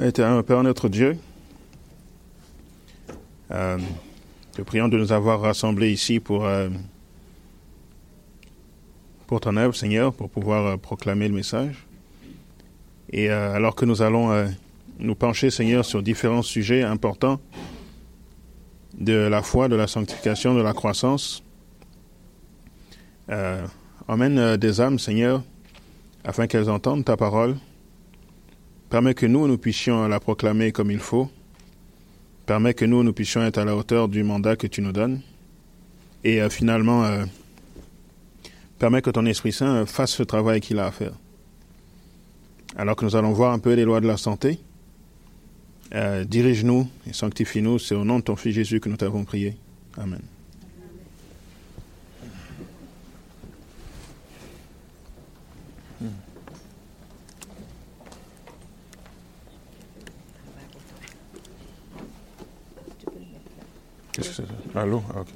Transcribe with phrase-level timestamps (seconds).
[0.00, 1.18] Éternel Père notre Dieu,
[3.50, 3.78] euh,
[4.52, 6.70] te prions de nous avoir rassemblés ici pour, euh,
[9.26, 11.86] pour ton œuvre, Seigneur, pour pouvoir euh, proclamer le message.
[13.10, 14.48] Et euh, alors que nous allons euh,
[14.98, 17.38] nous pencher, Seigneur, sur différents sujets importants
[18.98, 21.42] de la foi, de la sanctification, de la croissance,
[23.28, 23.66] euh,
[24.08, 25.42] emmène euh, des âmes, Seigneur,
[26.24, 27.56] afin qu'elles entendent ta parole.
[28.92, 31.30] Permets que nous, nous puissions la proclamer comme il faut.
[32.44, 35.22] Permets que nous, nous puissions être à la hauteur du mandat que tu nous donnes.
[36.24, 37.24] Et euh, finalement, euh,
[38.78, 41.14] permets que ton Esprit Saint euh, fasse ce travail qu'il a à faire.
[42.76, 44.58] Alors que nous allons voir un peu les lois de la santé,
[45.94, 47.78] euh, dirige-nous et sanctifie-nous.
[47.78, 49.56] C'est au nom de ton Fils Jésus que nous t'avons prié.
[49.96, 50.20] Amen.
[64.12, 64.80] Qu'est-ce que c'est ça?
[64.80, 65.02] Allô?
[65.14, 65.28] Ah, Ok.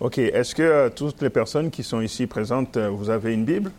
[0.00, 3.44] Ok, est-ce que euh, toutes les personnes qui sont ici présentes, euh, vous avez une
[3.44, 3.70] Bible?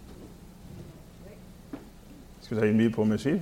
[1.73, 3.41] Est-ce que vous avez une Bible pour me suivre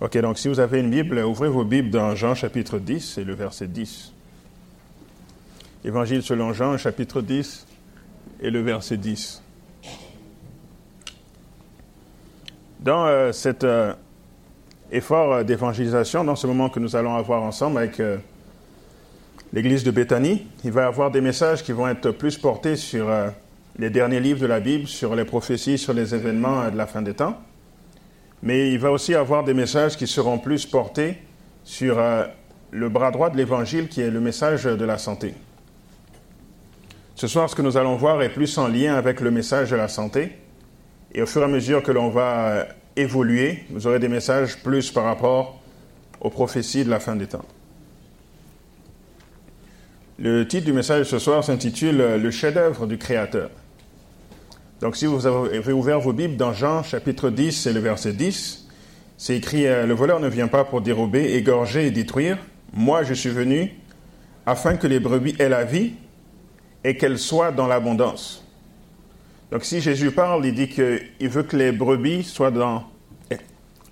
[0.00, 3.24] Ok, donc si vous avez une Bible, ouvrez vos Bibles dans Jean chapitre 10 et
[3.24, 4.12] le verset 10.
[5.84, 7.66] Évangile selon Jean chapitre 10
[8.40, 9.42] et le verset 10.
[12.80, 13.94] Dans euh, cet euh,
[14.92, 18.18] effort euh, d'évangélisation, dans ce moment que nous allons avoir ensemble avec euh,
[19.52, 23.08] l'église de Béthanie, il va y avoir des messages qui vont être plus portés sur
[23.08, 23.28] euh,
[23.78, 27.02] les derniers livres de la Bible, sur les prophéties, sur les événements de la fin
[27.02, 27.38] des temps.
[28.42, 31.16] Mais il va aussi y avoir des messages qui seront plus portés
[31.64, 31.98] sur
[32.70, 35.32] le bras droit de l'évangile qui est le message de la santé.
[37.14, 39.76] Ce soir, ce que nous allons voir est plus en lien avec le message de
[39.76, 40.32] la santé.
[41.14, 44.90] Et au fur et à mesure que l'on va évoluer, vous aurez des messages plus
[44.90, 45.60] par rapport
[46.20, 47.44] aux prophéties de la fin des temps.
[50.18, 53.50] Le titre du message de ce soir s'intitule euh, Le chef-d'œuvre du Créateur.
[54.80, 58.68] Donc, si vous avez ouvert vos Bibles dans Jean chapitre 10 et le verset 10,
[59.16, 62.38] c'est écrit euh, Le voleur ne vient pas pour dérober, égorger et détruire.
[62.72, 63.72] Moi, je suis venu
[64.46, 65.92] afin que les brebis aient la vie
[66.84, 68.41] et qu'elles soient dans l'abondance.
[69.52, 72.84] Donc, si Jésus parle, il dit qu'il veut que les brebis soient dans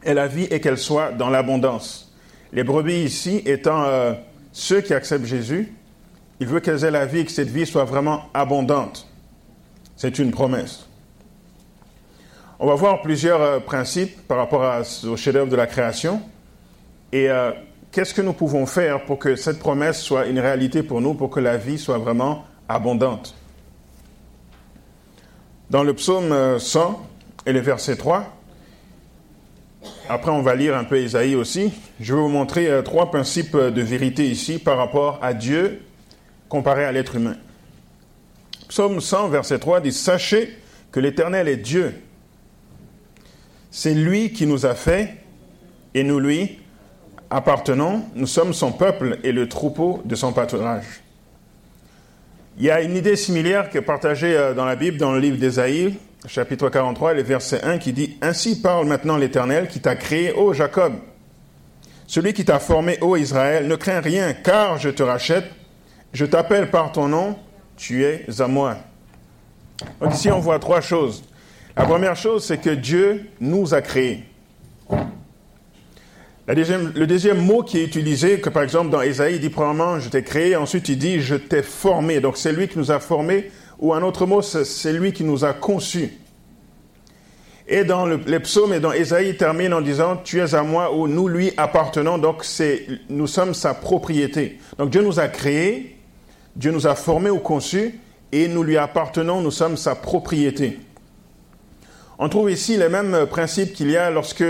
[0.02, 2.14] la vie et qu'elles soient dans l'abondance.
[2.54, 4.14] Les brebis ici étant euh,
[4.52, 5.70] ceux qui acceptent Jésus,
[6.40, 9.06] il veut qu'elles aient la vie et que cette vie soit vraiment abondante.
[9.96, 10.86] C'est une promesse.
[12.58, 16.22] On va voir plusieurs euh, principes par rapport au chef-d'œuvre de la création.
[17.12, 17.52] Et euh,
[17.92, 21.28] qu'est-ce que nous pouvons faire pour que cette promesse soit une réalité pour nous, pour
[21.28, 23.34] que la vie soit vraiment abondante?
[25.70, 27.00] Dans le psaume euh, 100
[27.46, 28.26] et le verset 3,
[30.08, 33.56] après on va lire un peu Isaïe aussi, je vais vous montrer euh, trois principes
[33.56, 35.82] de vérité ici par rapport à Dieu
[36.48, 37.36] comparé à l'être humain.
[38.68, 40.58] Psaume 100, verset 3 dit Sachez
[40.90, 41.94] que l'Éternel est Dieu.
[43.70, 45.18] C'est lui qui nous a fait
[45.94, 46.58] et nous lui
[47.30, 48.06] appartenons.
[48.16, 51.00] Nous sommes son peuple et le troupeau de son pâturage.
[52.60, 55.18] Il y a une idée similaire qui est partagée euh, dans la Bible, dans le
[55.18, 55.94] livre d'Ésaïe,
[56.26, 60.52] chapitre 43, le verset 1, qui dit Ainsi parle maintenant l'Éternel qui t'a créé, ô
[60.52, 60.92] Jacob.
[62.06, 65.46] Celui qui t'a formé, ô Israël, ne crains rien, car je te rachète.
[66.12, 67.38] Je t'appelle par ton nom,
[67.78, 68.76] tu es à moi.
[69.98, 71.24] Donc ici, on voit trois choses.
[71.78, 74.24] La première chose, c'est que Dieu nous a créés.
[76.52, 80.08] Le deuxième mot qui est utilisé, que par exemple dans Ésaïe, il dit premièrement, je
[80.08, 82.18] t'ai créé, ensuite il dit, je t'ai formé.
[82.18, 85.44] Donc c'est lui qui nous a formés, ou un autre mot, c'est lui qui nous
[85.44, 86.10] a conçus.
[87.68, 90.64] Et dans le, les psaumes et dans Ésaïe, il termine en disant, tu es à
[90.64, 94.58] moi, ou nous lui appartenons, donc c'est, nous sommes sa propriété.
[94.76, 95.96] Donc Dieu nous a créés,
[96.56, 98.00] Dieu nous a formés ou conçus,
[98.32, 100.80] et nous lui appartenons, nous sommes sa propriété.
[102.18, 104.44] On trouve ici les mêmes principes qu'il y a lorsque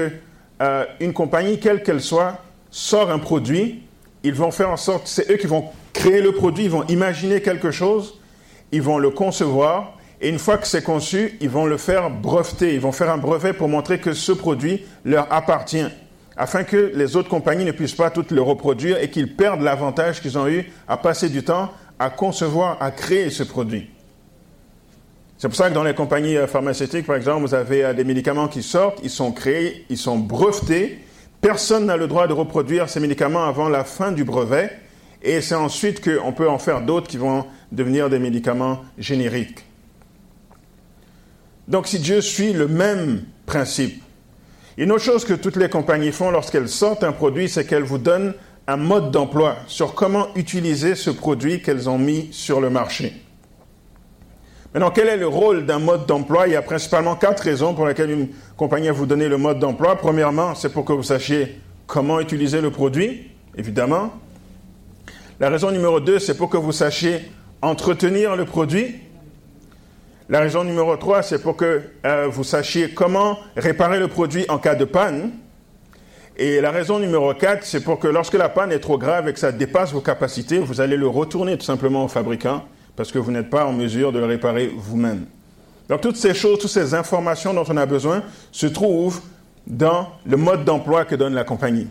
[0.60, 2.38] euh, une compagnie, quelle qu'elle soit,
[2.70, 3.82] sort un produit,
[4.22, 7.40] ils vont faire en sorte, c'est eux qui vont créer le produit, ils vont imaginer
[7.40, 8.20] quelque chose,
[8.72, 12.74] ils vont le concevoir, et une fois que c'est conçu, ils vont le faire breveter,
[12.74, 15.86] ils vont faire un brevet pour montrer que ce produit leur appartient,
[16.36, 20.20] afin que les autres compagnies ne puissent pas toutes le reproduire et qu'ils perdent l'avantage
[20.20, 23.90] qu'ils ont eu à passer du temps à concevoir, à créer ce produit.
[25.40, 28.62] C'est pour ça que dans les compagnies pharmaceutiques, par exemple, vous avez des médicaments qui
[28.62, 30.98] sortent, ils sont créés, ils sont brevetés.
[31.40, 34.70] Personne n'a le droit de reproduire ces médicaments avant la fin du brevet.
[35.22, 39.64] Et c'est ensuite qu'on peut en faire d'autres qui vont devenir des médicaments génériques.
[41.68, 44.02] Donc si Dieu suit le même principe,
[44.76, 47.96] une autre chose que toutes les compagnies font lorsqu'elles sortent un produit, c'est qu'elles vous
[47.96, 48.34] donnent
[48.66, 53.14] un mode d'emploi sur comment utiliser ce produit qu'elles ont mis sur le marché.
[54.72, 56.46] Maintenant, quel est le rôle d'un mode d'emploi?
[56.46, 59.58] Il y a principalement quatre raisons pour lesquelles une compagnie va vous donner le mode
[59.58, 59.96] d'emploi.
[59.96, 64.12] Premièrement, c'est pour que vous sachiez comment utiliser le produit, évidemment.
[65.40, 67.20] La raison numéro deux, c'est pour que vous sachiez
[67.62, 68.94] entretenir le produit.
[70.28, 74.58] La raison numéro trois, c'est pour que euh, vous sachiez comment réparer le produit en
[74.58, 75.32] cas de panne.
[76.36, 79.32] Et la raison numéro 4, c'est pour que lorsque la panne est trop grave et
[79.34, 82.64] que ça dépasse vos capacités, vous allez le retourner tout simplement au fabricant
[82.96, 85.26] parce que vous n'êtes pas en mesure de le réparer vous-même.
[85.88, 88.22] Donc toutes ces choses, toutes ces informations dont on a besoin
[88.52, 89.20] se trouvent
[89.66, 91.88] dans le mode d'emploi que donne la compagnie.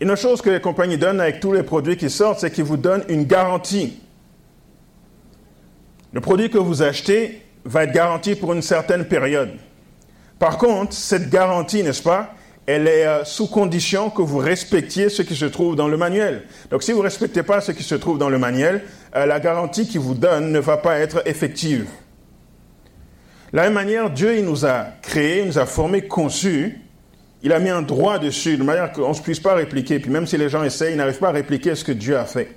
[0.00, 2.64] Une autre chose que les compagnies donnent avec tous les produits qui sortent, c'est qu'ils
[2.64, 3.98] vous donnent une garantie.
[6.12, 9.50] Le produit que vous achetez va être garanti pour une certaine période.
[10.38, 12.34] Par contre, cette garantie, n'est-ce pas,
[12.66, 16.42] elle est euh, sous condition que vous respectiez ce qui se trouve dans le manuel.
[16.70, 18.82] Donc si vous ne respectez pas ce qui se trouve dans le manuel,
[19.14, 21.86] euh, la garantie qu'il vous donne ne va pas être effective.
[23.52, 26.80] De la même manière, Dieu il nous a créés, il nous a formés, conçus.
[27.42, 30.00] Il a mis un droit dessus, de manière qu'on ne puisse pas répliquer.
[30.00, 32.24] Puis même si les gens essayent, ils n'arrivent pas à répliquer ce que Dieu a
[32.24, 32.48] fait.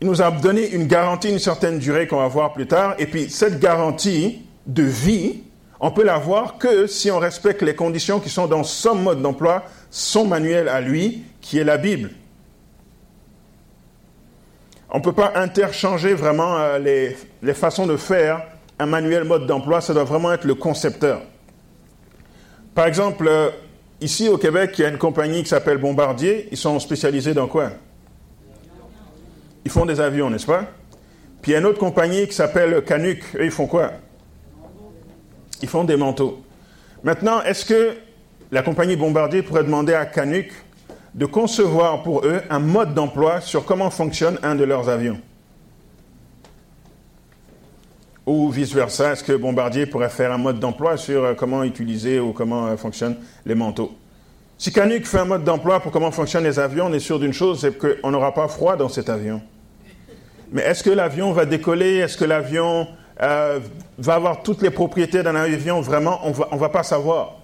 [0.00, 2.94] Il nous a donné une garantie, une certaine durée qu'on va voir plus tard.
[2.98, 5.42] Et puis cette garantie de vie,
[5.80, 9.64] on peut l'avoir que si on respecte les conditions qui sont dans son mode d'emploi,
[9.90, 12.10] son manuel à lui, qui est la Bible.
[14.90, 16.78] On ne peut pas interchanger vraiment euh,
[17.42, 18.42] les, façons de faire
[18.78, 21.22] un manuel mode d'emploi, ça doit vraiment être le concepteur.
[22.74, 23.50] Par exemple, euh,
[24.00, 27.46] ici au Québec, il y a une compagnie qui s'appelle Bombardier, ils sont spécialisés dans
[27.46, 27.70] quoi?
[29.64, 30.64] Ils font des avions, n'est-ce pas?
[31.40, 33.92] Puis il y a une autre compagnie qui s'appelle Canuck, eux ils font quoi?
[35.62, 36.42] Ils font des manteaux.
[37.02, 37.96] Maintenant, est-ce que
[38.52, 40.48] la compagnie Bombardier pourrait demander à Canuck
[41.14, 45.20] de concevoir pour eux un mode d'emploi sur comment fonctionne un de leurs avions?
[48.26, 52.32] Ou vice-versa, est-ce que Bombardier pourrait faire un mode d'emploi sur euh, comment utiliser ou
[52.32, 53.16] comment euh, fonctionnent
[53.46, 53.92] les manteaux?
[54.58, 57.32] Si Canuck fait un mode d'emploi pour comment fonctionnent les avions, on est sûr d'une
[57.32, 59.40] chose, c'est qu'on n'aura pas froid dans cet avion.
[60.52, 61.96] Mais est-ce que l'avion va décoller?
[61.96, 62.86] Est-ce que l'avion
[63.22, 63.60] euh,
[63.98, 67.36] va avoir toutes les propriétés d'un avion, vraiment, on ne va pas savoir.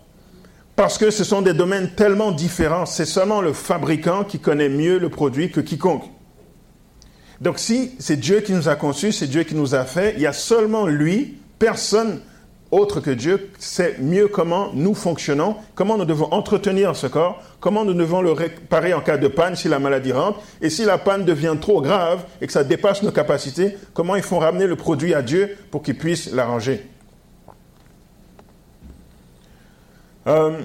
[0.74, 2.86] Parce que ce sont des domaines tellement différents.
[2.86, 6.04] C'est seulement le fabricant qui connaît mieux le produit que quiconque.
[7.40, 10.22] Donc si c'est Dieu qui nous a conçus, c'est Dieu qui nous a fait, il
[10.22, 12.20] y a seulement lui, personne
[12.76, 17.84] autre que Dieu sait mieux comment nous fonctionnons, comment nous devons entretenir ce corps, comment
[17.84, 20.98] nous devons le réparer en cas de panne si la maladie rentre, et si la
[20.98, 24.76] panne devient trop grave et que ça dépasse nos capacités, comment il faut ramener le
[24.76, 26.86] produit à Dieu pour qu'il puisse l'arranger.
[30.26, 30.60] Euh,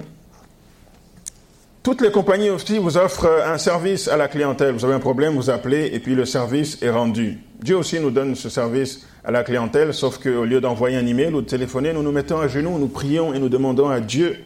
[1.82, 4.74] toutes les compagnies aussi vous offrent un service à la clientèle.
[4.74, 7.38] Vous avez un problème, vous appelez et puis le service est rendu.
[7.60, 11.32] Dieu aussi nous donne ce service à la clientèle, sauf qu'au lieu d'envoyer un email
[11.32, 14.44] ou de téléphoner, nous nous mettons à genoux, nous prions et nous demandons à Dieu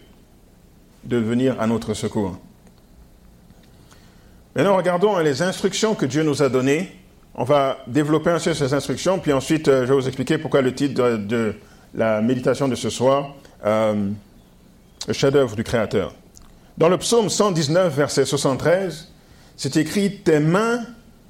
[1.05, 2.37] de venir à notre secours.
[4.55, 6.93] Maintenant, regardons les instructions que Dieu nous a données.
[7.35, 10.63] On va développer un peu ces instructions, puis ensuite, euh, je vais vous expliquer pourquoi
[10.63, 11.55] le titre de,
[11.95, 14.11] la méditation de ce soir, euh,
[15.07, 16.15] le chef-d'œuvre du Créateur.
[16.79, 19.13] Dans le psaume 119, verset 73,
[19.57, 20.81] c'est écrit Tes mains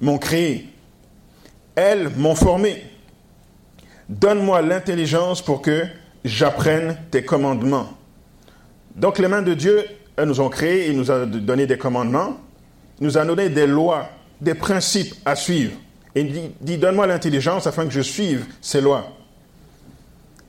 [0.01, 0.69] m'ont créé,
[1.75, 2.83] elles m'ont formé.
[4.09, 5.83] Donne-moi l'intelligence pour que
[6.23, 7.89] j'apprenne tes commandements.
[8.95, 9.83] Donc les mains de Dieu,
[10.25, 12.37] nous ont créés, il nous a donné des commandements,
[12.99, 14.09] il nous a donné des lois,
[14.41, 15.73] des principes à suivre.
[16.15, 19.09] Et il dit, dit donne-moi l'intelligence afin que je suive ces lois.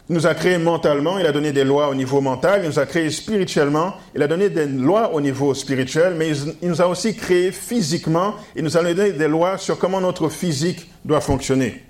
[0.08, 2.78] Il nous a créé mentalement, il a donné des lois au niveau mental, il nous
[2.78, 6.30] a créé spirituellement, il a donné des lois au niveau spirituel, mais
[6.62, 10.30] il nous a aussi créé physiquement, il nous a donné des lois sur comment notre
[10.30, 11.84] physique doit fonctionner.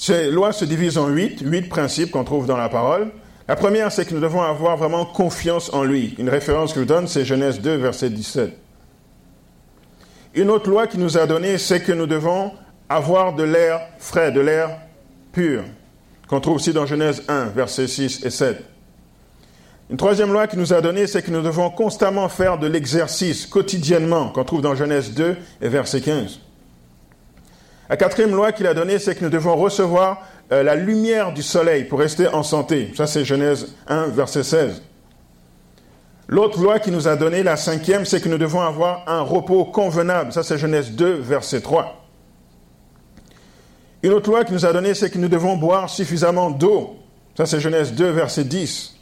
[0.00, 3.10] Ces lois se divisent en huit, huit principes qu'on trouve dans la parole.
[3.46, 6.14] La première, c'est que nous devons avoir vraiment confiance en lui.
[6.18, 8.50] Une référence que je donne, c'est Genèse 2, verset 17.
[10.36, 12.50] Une autre loi qu'il nous a donnée, c'est que nous devons
[12.88, 14.70] avoir de l'air frais, de l'air
[15.32, 15.64] pur
[16.28, 18.64] qu'on trouve aussi dans Genèse 1, versets 6 et 7.
[19.90, 23.44] Une troisième loi qu'il nous a donnée, c'est que nous devons constamment faire de l'exercice
[23.44, 26.40] quotidiennement, qu'on trouve dans Genèse 2 et verset 15.
[27.90, 31.42] La quatrième loi qu'il a donnée, c'est que nous devons recevoir euh, la lumière du
[31.42, 32.92] soleil pour rester en santé.
[32.96, 34.80] Ça, c'est Genèse 1, verset 16.
[36.28, 39.64] L'autre loi qu'il nous a donnée, la cinquième, c'est que nous devons avoir un repos
[39.64, 40.32] convenable.
[40.32, 42.06] Ça, c'est Genèse 2, verset 3.
[44.04, 46.94] Une autre loi qu'il nous a donnée, c'est que nous devons boire suffisamment d'eau.
[47.36, 48.94] Ça, c'est Genèse 2, verset 10.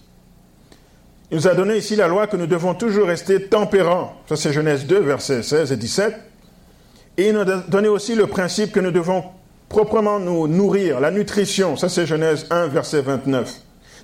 [1.31, 4.15] Il nous a donné ici la loi que nous devons toujours rester tempérants.
[4.27, 6.28] Ça, c'est Genèse 2, versets 16 et 17.
[7.19, 9.25] Et il nous a donné aussi le principe que nous devons
[9.69, 11.77] proprement nous nourrir, la nutrition.
[11.77, 13.53] Ça, c'est Genèse 1, verset 29.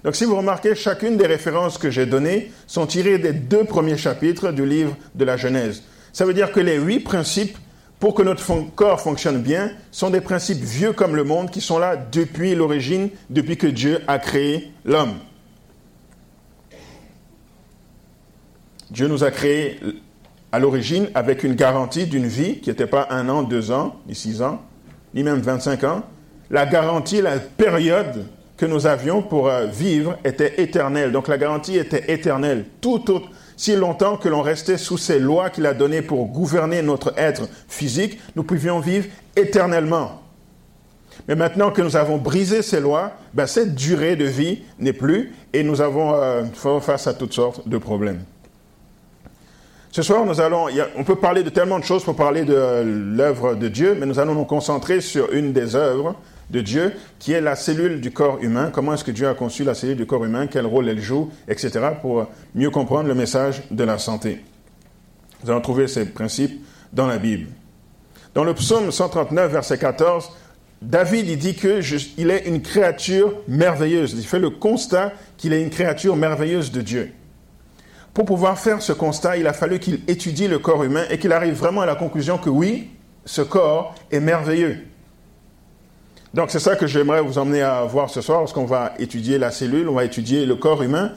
[0.03, 3.97] Donc, si vous remarquez, chacune des références que j'ai données sont tirées des deux premiers
[3.97, 5.85] chapitres du livre de la Genèse.
[6.13, 7.57] Ça veut dire que les huit principes
[8.01, 8.45] pour que notre
[8.75, 13.11] corps fonctionne bien sont des principes vieux comme le monde qui sont là depuis l'origine,
[13.31, 15.15] depuis que Dieu a créé l'homme.
[18.91, 19.81] Dieu nous a créés
[20.55, 24.15] à l'origine avec une garantie d'une vie qui n'était pas un an, deux ans, ni
[24.15, 24.63] six ans,
[25.13, 26.03] ni même 25 ans.
[26.49, 31.11] La garantie, la période que nous avions pour euh, vivre était éternelle.
[31.11, 32.67] Donc la garantie était éternelle.
[32.81, 36.83] Tout autre, si longtemps que l'on restait sous ces lois qu'il a données pour gouverner
[36.83, 40.23] notre être physique, nous pouvions vivre éternellement.
[41.27, 45.33] Mais maintenant que nous avons brisé ces lois, ben cette durée de vie n'est plus
[45.53, 46.45] et nous avons euh,
[46.81, 48.21] face à toutes sortes de problèmes.
[49.95, 53.55] Ce soir, nous allons, on peut parler de tellement de choses pour parler de l'œuvre
[53.55, 56.17] de Dieu, mais nous allons nous concentrer sur une des œuvres
[56.51, 58.73] de Dieu, qui est la cellule du corps humain.
[58.75, 61.31] Comment est-ce que Dieu a conçu la cellule du corps humain, quel rôle elle joue,
[61.47, 64.41] etc., pour mieux comprendre le message de la santé.
[65.45, 66.61] Nous allons trouver ces principes
[66.93, 67.51] dans la Bible.
[68.35, 70.29] Dans le psaume 139, verset 14,
[70.83, 74.17] David il dit qu'il est une créature merveilleuse.
[74.19, 77.13] Il fait le constat qu'il est une créature merveilleuse de Dieu.
[78.15, 81.33] Pour pouvoir faire ce constat, il a fallu qu'il étudie le corps humain et qu'il
[81.33, 82.91] arrive vraiment à la conclusion que oui,
[83.25, 84.79] ce corps est merveilleux.
[86.33, 89.51] Donc c'est ça que j'aimerais vous emmener à voir ce soir, lorsqu'on va étudier la
[89.51, 91.13] cellule, on va étudier le corps humain.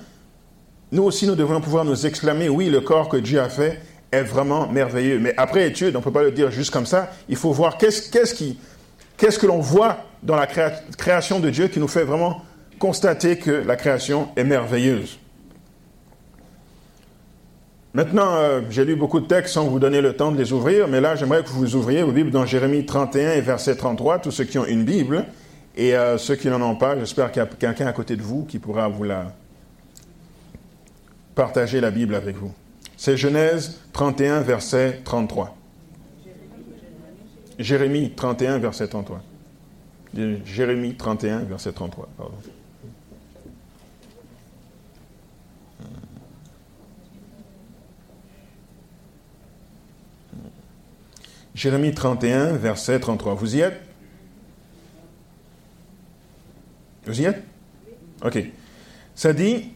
[0.91, 3.79] Nous aussi, nous devrions pouvoir nous exclamer, oui, le corps que Dieu a fait
[4.11, 5.19] est vraiment merveilleux.
[5.19, 7.77] Mais après étude, on ne peut pas le dire juste comme ça, il faut voir
[7.77, 12.41] qu'est-ce, qu'est-ce que l'on voit dans la création de Dieu qui nous fait vraiment
[12.79, 15.19] constater que la création est merveilleuse.
[17.97, 20.87] Maintenant, euh, j'ai lu beaucoup de textes sans vous donner le temps de les ouvrir,
[20.87, 24.29] mais là, j'aimerais que vous ouvriez vos Bibles dans Jérémie 31 et verset 33, tous
[24.29, 25.25] ceux qui ont une Bible,
[25.75, 28.21] et euh, ceux qui n'en ont pas, j'espère qu'il y a quelqu'un à côté de
[28.21, 29.33] vous qui pourra vous la
[31.33, 32.53] partager la Bible avec vous.
[32.97, 35.57] C'est Genèse 31, verset 33.
[37.57, 39.23] Jérémie 31, verset 33.
[40.45, 42.35] Jérémie 31, verset 33, pardon.
[51.57, 53.33] Jérémie 31, verset 33.
[53.33, 53.81] Vous y êtes?
[57.07, 57.41] Vous y êtes?
[58.23, 58.37] Ok.
[59.15, 59.71] Ça dit,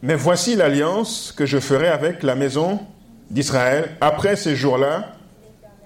[0.00, 2.80] mais voici l'alliance que je ferai avec la maison
[3.28, 5.16] d'Israël après ces jours-là,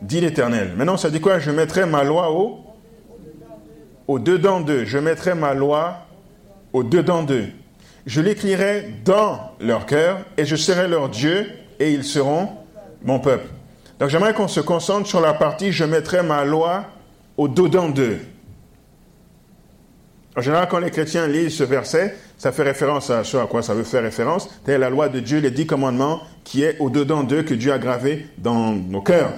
[0.00, 0.74] dit l'Éternel.
[0.76, 1.40] Maintenant, ça dit quoi?
[1.40, 2.60] Je mettrai ma loi au,
[4.06, 4.84] au dedans d'eux.
[4.84, 6.06] Je mettrai ma loi
[6.72, 7.48] au dedans d'eux.
[8.06, 11.48] Je l'écrirai dans leur cœur et je serai leur Dieu
[11.80, 12.50] et ils seront
[13.02, 13.48] mon peuple.
[13.98, 16.86] Donc j'aimerais qu'on se concentre sur la partie je mettrai ma loi
[17.36, 18.18] au dedans d'eux.
[20.36, 23.62] En général, quand les chrétiens lisent ce verset, ça fait référence à ce à quoi
[23.62, 24.50] ça veut faire référence.
[24.66, 27.72] C'est la loi de Dieu, les dix commandements qui est au dedans d'eux que Dieu
[27.72, 29.32] a gravé dans nos cœurs.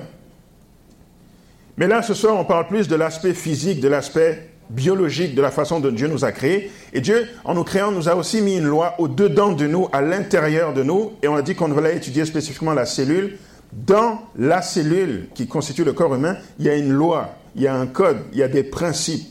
[1.76, 5.52] Mais là, ce soir, on parle plus de l'aspect physique, de l'aspect biologique, de la
[5.52, 6.72] façon dont Dieu nous a créés.
[6.92, 9.88] Et Dieu, en nous créant, nous a aussi mis une loi au dedans de nous,
[9.92, 11.12] à l'intérieur de nous.
[11.22, 13.38] Et on a dit qu'on voulait étudier spécifiquement la cellule
[13.72, 17.66] dans la cellule qui constitue le corps humain, il y a une loi, il y
[17.66, 19.28] a un code, il y a des principes.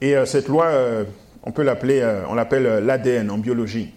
[0.00, 1.04] Et euh, cette loi, euh,
[1.42, 3.92] on peut l'appeler, euh, on l'appelle l'ADN en biologie.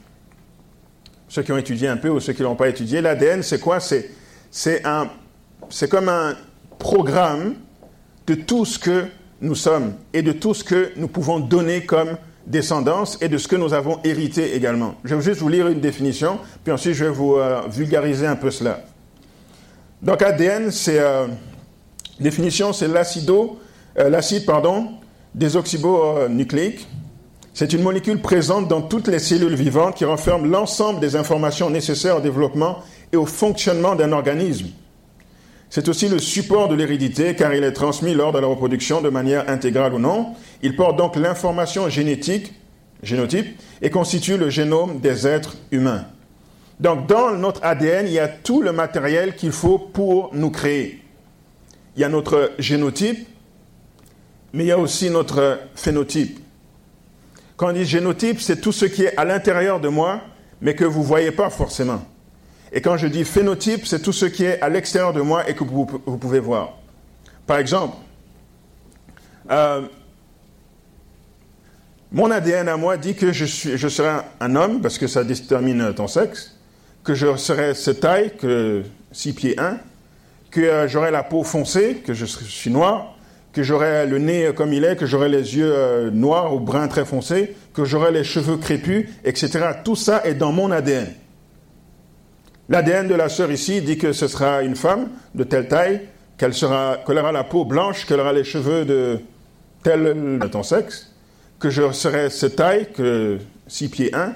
[1.27, 3.59] Ceux qui ont étudié un peu ou ceux qui ne l'ont pas étudié, l'ADN, c'est
[3.59, 3.79] quoi?
[3.79, 4.09] C'est,
[4.49, 5.09] c'est, un,
[5.69, 6.35] c'est comme un
[6.79, 7.55] programme
[8.25, 9.05] de tout ce que
[9.41, 12.17] nous sommes et de tout ce que nous pouvons donner comme
[12.49, 14.95] descendance et de ce que nous avons hérité également.
[15.03, 18.35] Je vais juste vous lire une définition, puis ensuite je vais vous euh, vulgariser un
[18.35, 18.81] peu cela.
[20.01, 21.27] Donc ADN, c'est euh,
[22.19, 24.89] définition, c'est euh, l'acide pardon,
[25.35, 26.87] désoxybonucléique.
[27.53, 32.17] C'est une molécule présente dans toutes les cellules vivantes qui renferme l'ensemble des informations nécessaires
[32.17, 32.79] au développement
[33.11, 34.67] et au fonctionnement d'un organisme.
[35.69, 39.09] C'est aussi le support de l'hérédité car il est transmis lors de la reproduction de
[39.09, 40.33] manière intégrale ou non.
[40.63, 42.53] Il porte donc l'information génétique,
[43.03, 46.05] génotype, et constitue le génome des êtres humains.
[46.79, 51.01] Donc dans notre ADN, il y a tout le matériel qu'il faut pour nous créer.
[51.95, 53.27] Il y a notre génotype,
[54.53, 56.39] mais il y a aussi notre phénotype.
[57.57, 60.21] Quand on dit génotype, c'est tout ce qui est à l'intérieur de moi,
[60.61, 62.01] mais que vous ne voyez pas forcément.
[62.71, 65.55] Et quand je dis phénotype, c'est tout ce qui est à l'extérieur de moi et
[65.55, 66.77] que vous, pouvez voir.
[67.47, 67.97] Par exemple,
[69.49, 69.81] euh,
[72.11, 76.07] mon ADN à moi dit que je, serai un homme, parce que ça détermine ton
[76.07, 76.55] sexe,
[77.03, 79.77] que je serai cette taille, que 6 pieds 1,
[80.51, 83.15] que euh, j'aurai la peau foncée, que je suis noir,
[83.51, 86.87] que j'aurai le nez comme il est, que j'aurai les yeux euh, noirs ou bruns
[86.87, 89.71] très foncés, que j'aurai les cheveux crépus, etc.
[89.83, 91.07] Tout ça est dans mon ADN.
[92.69, 96.01] L'ADN de la sœur ici dit que ce sera une femme de telle taille,
[96.37, 99.19] qu'elle aura la peau blanche, qu'elle aura les cheveux de
[99.81, 101.11] tel de ton sexe,
[101.59, 104.33] que je serai cette taille, que 6 pieds 1,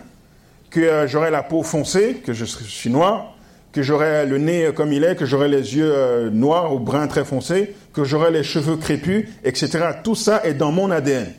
[0.71, 3.35] que j'aurai la peau foncée, que je suis noir,
[3.71, 7.07] que j'aurai le nez comme il est, que j'aurai les yeux euh, noirs ou bruns
[7.07, 9.89] très foncés, que j'aurai les cheveux crépus, etc.
[10.03, 11.31] Tout ça est dans mon ADN.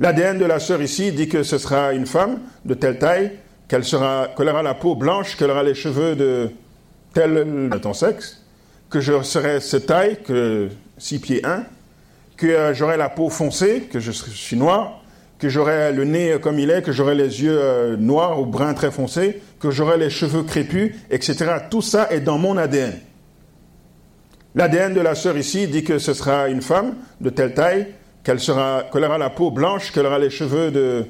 [0.00, 3.32] L'ADN de la sœur ici dit que ce sera une femme de telle taille,
[3.68, 6.50] qu'elle sera, qu'elle aura la peau blanche, qu'elle aura les cheveux de
[7.12, 8.42] tel de ton sexe,
[8.90, 10.68] que je serai cette taille, que
[10.98, 11.64] 6 pieds 1,
[12.36, 15.04] que j'aurai la peau foncée, que je suis noir,
[15.38, 18.74] que j'aurai le nez comme il est, que j'aurai les yeux euh, noirs ou bruns
[18.74, 21.56] très foncés, que j'aurai les cheveux crépus, etc.
[21.70, 22.94] Tout ça est dans mon ADN.
[24.54, 27.88] L'ADN de la sœur ici dit que ce sera une femme de telle taille,
[28.22, 31.06] qu'elle sera, qu'elle aura la peau blanche, qu'elle aura les cheveux de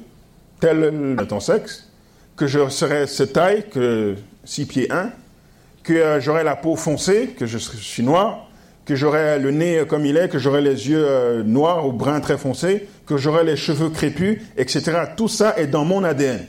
[0.59, 1.84] tel de ton sexe,
[2.35, 5.11] que je serai cette taille, que 6 pieds 1,
[5.83, 8.49] que euh, j'aurai la peau foncée, que je suis noir,
[8.85, 12.19] que j'aurai le nez comme il est, que j'aurai les yeux euh, noirs ou bruns
[12.19, 15.03] très foncés, que j'aurai les cheveux crépus, etc.
[15.15, 16.45] Tout ça est dans mon ADN.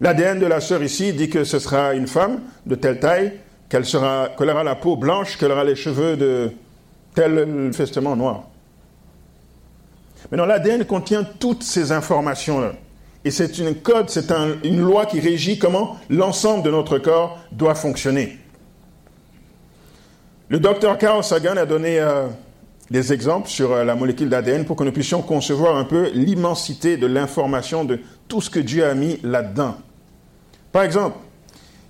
[0.00, 3.32] L'ADN de la sœur ici dit que ce sera une femme de telle taille,
[3.68, 6.50] qu'elle sera, qu'elle aura la peau blanche, qu'elle aura les cheveux de
[7.14, 8.44] tel festement noir.
[10.30, 12.72] Maintenant, l'ADN contient toutes ces informations-là.
[13.24, 14.30] Et c'est une code, c'est
[14.64, 18.38] une loi qui régit comment l'ensemble de notre corps doit fonctionner.
[20.50, 22.26] Le docteur Carl Sagan a donné euh,
[22.90, 26.98] des exemples sur euh, la molécule d'ADN pour que nous puissions concevoir un peu l'immensité
[26.98, 29.76] de l'information, de tout ce que Dieu a mis là-dedans.
[30.70, 31.16] Par exemple,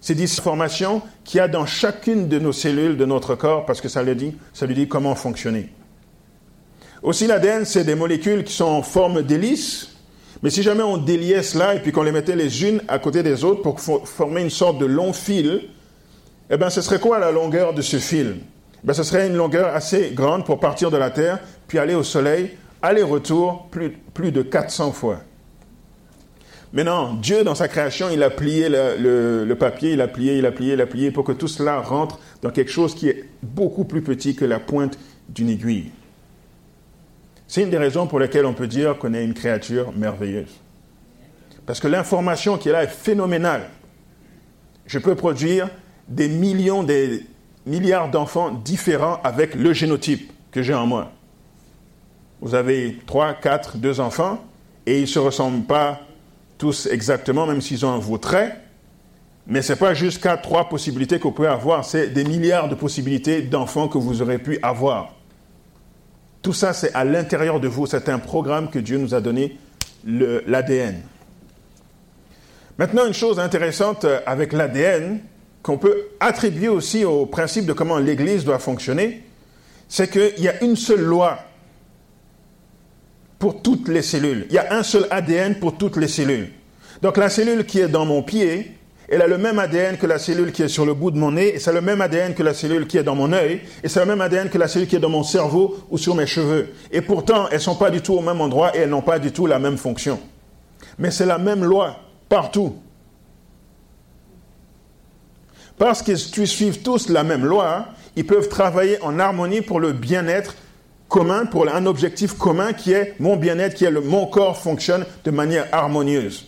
[0.00, 3.80] c'est des informations qu'il y a dans chacune de nos cellules de notre corps parce
[3.80, 5.70] que ça lui dit, ça lui dit comment fonctionner.
[7.02, 9.93] Aussi, l'ADN, c'est des molécules qui sont en forme d'hélice,
[10.44, 13.22] mais si jamais on déliait cela et puis qu'on les mettait les unes à côté
[13.22, 15.62] des autres pour former une sorte de long fil,
[16.50, 18.36] eh bien, ce serait quoi la longueur de ce fil?
[18.84, 22.02] Ben, Ce serait une longueur assez grande pour partir de la Terre, puis aller au
[22.02, 22.50] Soleil,
[22.82, 25.20] aller-retour plus, plus de 400 fois.
[26.74, 30.52] Maintenant, Dieu, dans sa création, il a plié le, papier, il a plié, il a
[30.52, 33.84] plié, il a plié, pour que tout cela rentre dans quelque chose qui est beaucoup
[33.84, 34.98] plus petit que la pointe
[35.30, 35.90] d'une aiguille.
[37.54, 40.50] C'est une des raisons pour lesquelles on peut dire qu'on est une créature merveilleuse.
[41.64, 43.70] Parce que l'information qui est là est phénoménale.
[44.86, 45.70] Je peux produire
[46.08, 47.24] des millions, des
[47.64, 51.12] milliards d'enfants différents avec le génotype que j'ai en moi.
[52.40, 54.44] Vous avez trois, quatre, deux enfants
[54.84, 56.00] et ils ne se ressemblent pas
[56.58, 58.58] tous exactement, même s'ils ont un vos trait.
[59.46, 62.74] Mais ce n'est pas jusqu'à trois possibilités que vous pouvez avoir, c'est des milliards de
[62.74, 65.14] possibilités d'enfants que vous aurez pu avoir.
[66.44, 67.86] Tout ça, c'est à l'intérieur de vous.
[67.86, 69.56] C'est un programme que Dieu nous a donné,
[70.04, 71.00] l'ADN.
[72.76, 75.20] Maintenant, une chose intéressante avec l'ADN,
[75.62, 79.22] qu'on peut attribuer aussi au principe de comment l'Église doit fonctionner,
[79.88, 81.38] c'est qu'il y a une seule loi
[83.38, 84.44] pour toutes les cellules.
[84.50, 86.50] Il y a un seul ADN pour toutes les cellules.
[87.00, 88.76] Donc la cellule qui est dans mon pied,
[89.08, 91.32] elle a le même ADN que la cellule qui est sur le bout de mon
[91.32, 93.88] nez, et c'est le même ADN que la cellule qui est dans mon œil, et
[93.88, 96.26] c'est le même ADN que la cellule qui est dans mon cerveau ou sur mes
[96.26, 96.72] cheveux.
[96.90, 99.18] Et pourtant, elles ne sont pas du tout au même endroit et elles n'ont pas
[99.18, 100.18] du tout la même fonction.
[100.98, 101.96] Mais c'est la même loi
[102.28, 102.76] partout.
[105.76, 107.86] Parce qu'ils suivent tous la même loi,
[108.16, 110.54] ils peuvent travailler en harmonie pour le bien-être
[111.08, 115.04] commun, pour un objectif commun qui est mon bien-être, qui est le, mon corps fonctionne
[115.24, 116.46] de manière harmonieuse.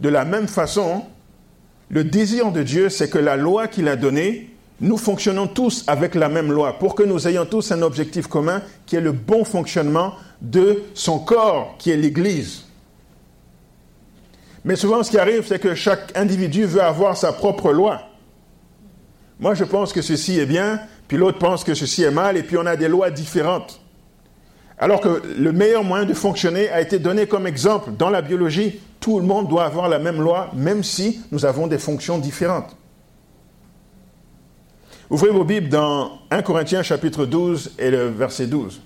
[0.00, 1.04] De la même façon,
[1.90, 6.14] le désir de Dieu, c'est que la loi qu'il a donnée, nous fonctionnons tous avec
[6.14, 9.44] la même loi, pour que nous ayons tous un objectif commun qui est le bon
[9.44, 12.64] fonctionnement de son corps, qui est l'Église.
[14.64, 18.02] Mais souvent, ce qui arrive, c'est que chaque individu veut avoir sa propre loi.
[19.40, 22.42] Moi, je pense que ceci est bien, puis l'autre pense que ceci est mal, et
[22.42, 23.80] puis on a des lois différentes.
[24.78, 28.80] Alors que le meilleur moyen de fonctionner a été donné comme exemple dans la biologie.
[29.00, 32.76] Tout le monde doit avoir la même loi, même si nous avons des fonctions différentes.
[35.10, 38.82] Ouvrez vos Bibles dans 1 Corinthiens chapitre 12 et le verset 12.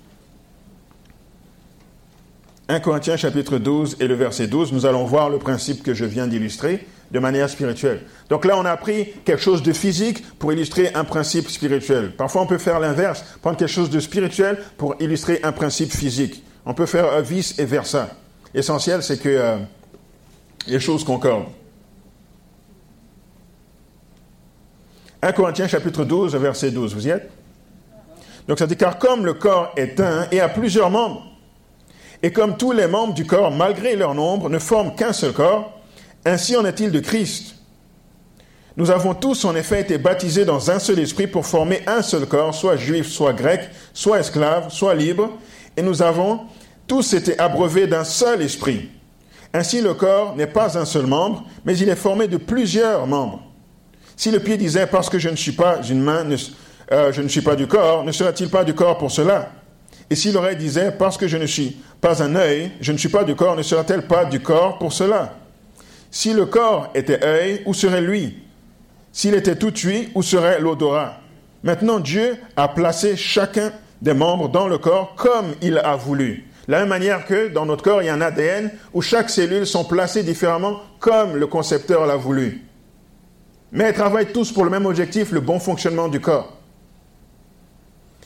[2.69, 6.05] 1 Corinthiens chapitre 12 et le verset 12, nous allons voir le principe que je
[6.05, 8.01] viens d'illustrer, de manière spirituelle.
[8.31, 12.13] Donc là, on a pris quelque chose de physique pour illustrer un principe spirituel.
[12.17, 16.43] Parfois, on peut faire l'inverse, prendre quelque chose de spirituel pour illustrer un principe physique.
[16.65, 18.09] On peut faire vice et versa.
[18.55, 19.59] L'essentiel, c'est que euh,
[20.67, 21.49] les choses concordent.
[25.21, 27.31] 1 Corinthiens chapitre 12, verset 12, vous y êtes?
[28.49, 31.25] Donc ça dit, car comme le corps est un et a plusieurs membres,
[32.23, 35.82] et comme tous les membres du corps, malgré leur nombre, ne forment qu'un seul corps,
[36.25, 37.57] ainsi en est-il de Christ.
[38.77, 42.27] Nous avons tous en effet été baptisés dans un seul esprit pour former un seul
[42.27, 45.31] corps, soit juif, soit grec, soit esclave, soit libre,
[45.77, 46.41] et nous avons
[46.87, 48.91] tous été abreuvés d'un seul esprit.
[49.53, 53.43] Ainsi le corps n'est pas un seul membre, mais il est formé de plusieurs membres.
[54.17, 56.27] Si le pied disait parce que je ne suis pas une main,
[56.93, 59.51] euh, je ne suis pas du corps, ne serait-il pas du corps pour cela?
[60.09, 63.09] Et si l'oreille disait parce que je ne suis pas un œil, je ne suis
[63.09, 65.42] pas du corps, ne serait-elle pas du corps pour cela?
[66.13, 68.39] Si le corps était œil, où serait lui?
[69.13, 71.17] S'il était tout tué, où serait l'odorat?
[71.63, 73.73] Maintenant, Dieu a placé chacun
[74.03, 76.45] des membres dans le corps comme il a voulu.
[76.69, 79.31] De la même manière que dans notre corps, il y a un ADN où chaque
[79.31, 82.63] cellule sont placées différemment comme le concepteur l'a voulu.
[83.73, 86.59] Mais ils travaillent tous pour le même objectif, le bon fonctionnement du corps.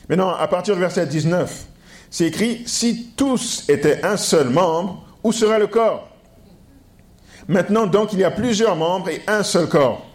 [0.09, 1.67] Maintenant, à partir du verset 19,
[2.09, 6.09] c'est écrit, si tous étaient un seul membre, où serait le corps?
[7.47, 10.05] Maintenant, donc, il y a plusieurs membres et un seul corps.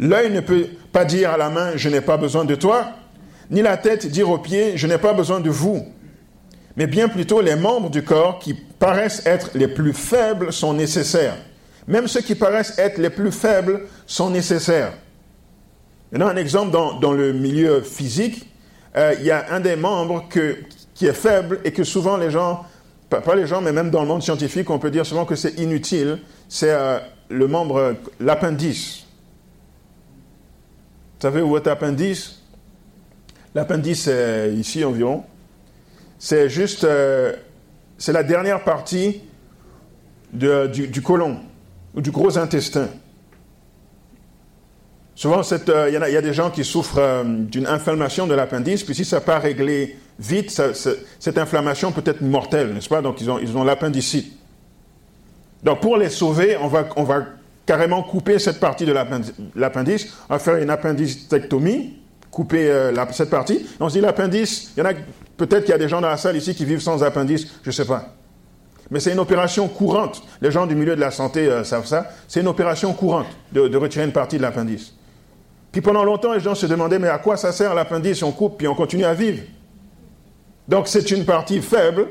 [0.00, 2.86] L'œil ne peut pas dire à la main, je n'ai pas besoin de toi,
[3.50, 5.86] ni la tête dire aux pieds, je n'ai pas besoin de vous.
[6.76, 11.36] Mais bien plutôt, les membres du corps qui paraissent être les plus faibles sont nécessaires.
[11.88, 14.92] Même ceux qui paraissent être les plus faibles sont nécessaires.
[16.12, 18.48] Maintenant, un exemple dans, le milieu physique,
[18.96, 20.28] euh, il y a un des membres
[20.94, 22.64] qui est faible et que souvent les gens,
[23.10, 25.58] pas, les gens, mais même dans le monde scientifique, on peut dire souvent que c'est
[25.58, 26.18] inutile,
[26.48, 29.04] c'est euh, le membre, l'appendice.
[31.16, 32.42] Vous savez où est l'appendice?
[33.54, 35.24] L'appendice, c'est ici environ.
[36.18, 37.34] C'est juste, euh,
[37.98, 39.20] c'est la dernière partie
[40.32, 41.40] du, du côlon
[41.94, 42.88] ou du gros intestin.
[45.14, 49.04] Souvent, euh, il y, a des gens qui souffrent d'une inflammation de l'appendice, puis si
[49.04, 50.50] ça n'est pas réglé vite,
[51.18, 53.02] cette inflammation peut être mortelle, n'est-ce pas?
[53.02, 54.37] Donc, ils ont l'appendicite.
[55.62, 57.24] Donc, pour les sauver, on va, on va
[57.66, 60.14] carrément couper cette partie de l'appendice.
[60.28, 61.98] On va faire une appendicectomie,
[62.30, 63.66] couper euh, cette partie.
[63.80, 64.94] on se dit l'appendice, il y en a
[65.36, 67.68] peut-être qu'il y a des gens dans la salle ici qui vivent sans appendice, je
[67.68, 68.14] ne sais pas.
[68.90, 70.22] Mais c'est une opération courante.
[70.40, 72.06] Les gens du milieu de la santé euh, savent ça.
[72.26, 74.94] C'est une opération courante de, retirer une partie de l'appendice.
[75.70, 78.56] Puis pendant longtemps, les gens se demandaient, mais à quoi ça sert l'appendice On coupe,
[78.56, 79.42] puis on continue à vivre.
[80.66, 82.06] Donc c'est une partie faible,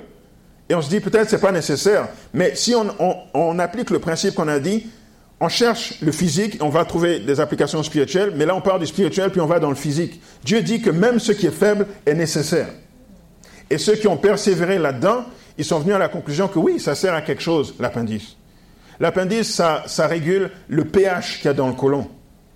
[0.69, 2.10] et on se dit peut-être c'est pas nécessaire.
[2.34, 4.88] Mais si on, applique le principe qu'on a dit,
[5.39, 8.86] on cherche le physique, on va trouver des applications spirituelles, mais là on part du
[8.86, 10.21] spirituel, puis on va dans le physique.
[10.43, 12.67] Dieu dit que même ce qui est faible est nécessaire.
[13.69, 15.25] Et ceux qui ont persévéré là-dedans,
[15.58, 18.36] ils sont venus à la conclusion que oui, ça sert à quelque chose, l'appendice.
[18.99, 22.08] L'appendice, ça, ça régule le pH qu'il y a dans le côlon.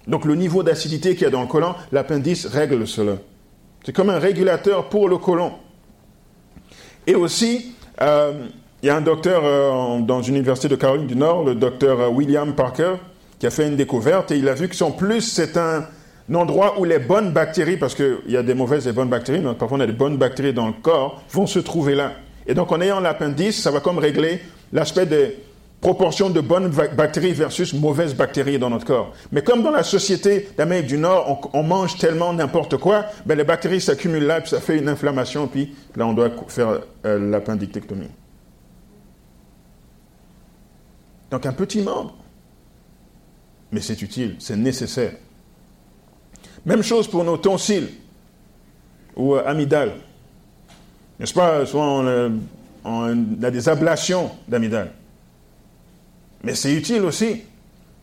[0.07, 3.17] Donc le niveau d'acidité qu'il y a dans le côlon, l'appendice règle cela.
[3.85, 5.53] C'est comme un régulateur pour le côlon.
[7.07, 8.47] Et aussi, euh,
[8.83, 11.99] il y a un docteur euh, dans une université de Caroline du Nord, le docteur
[11.99, 12.95] euh, William Parker,
[13.37, 15.85] qui a fait une découverte et il a vu que son plus, c'est un,
[16.33, 19.53] endroit où les bonnes bactéries, parce qu'il y a des mauvaises et bonnes bactéries, mais
[19.53, 22.13] parfois on a des bonnes bactéries dans le corps, vont se trouver là.
[22.47, 24.39] Et donc, en ayant l'appendice, ça va comme régler
[24.73, 25.37] l'aspect des
[25.81, 29.13] proportions de bonnes bactéries versus mauvaises bactéries dans notre corps.
[29.31, 33.43] Mais comme dans la société d'Amérique du Nord, on, mange tellement n'importe quoi, ben les
[33.43, 38.11] bactéries s'accumulent là, puis ça fait une inflammation, puis là, on doit faire euh, l'appendictectomie.
[41.31, 42.15] Donc, un petit membre.
[43.71, 45.13] Mais c'est utile, c'est nécessaire.
[46.65, 47.89] Même chose pour nos tonsilles
[49.15, 49.93] ou euh, amygdales.
[51.19, 51.65] N'est-ce pas?
[51.65, 52.03] Souvent,
[52.83, 54.91] on, a des ablations d'amygdales.
[56.43, 57.43] Mais c'est utile aussi,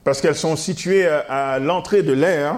[0.05, 2.57] parce qu'elles sont situées à, l'entrée de l'air,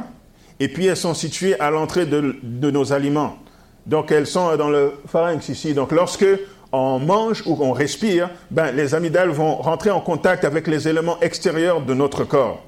[0.58, 3.38] et puis elles sont situées à l'entrée de, nos aliments.
[3.86, 5.72] Donc elles sont dans le pharynx ici.
[5.72, 6.26] Donc lorsque
[6.72, 11.18] on mange ou on respire, ben, les amygdales vont rentrer en contact avec les éléments
[11.20, 12.62] extérieurs de notre corps.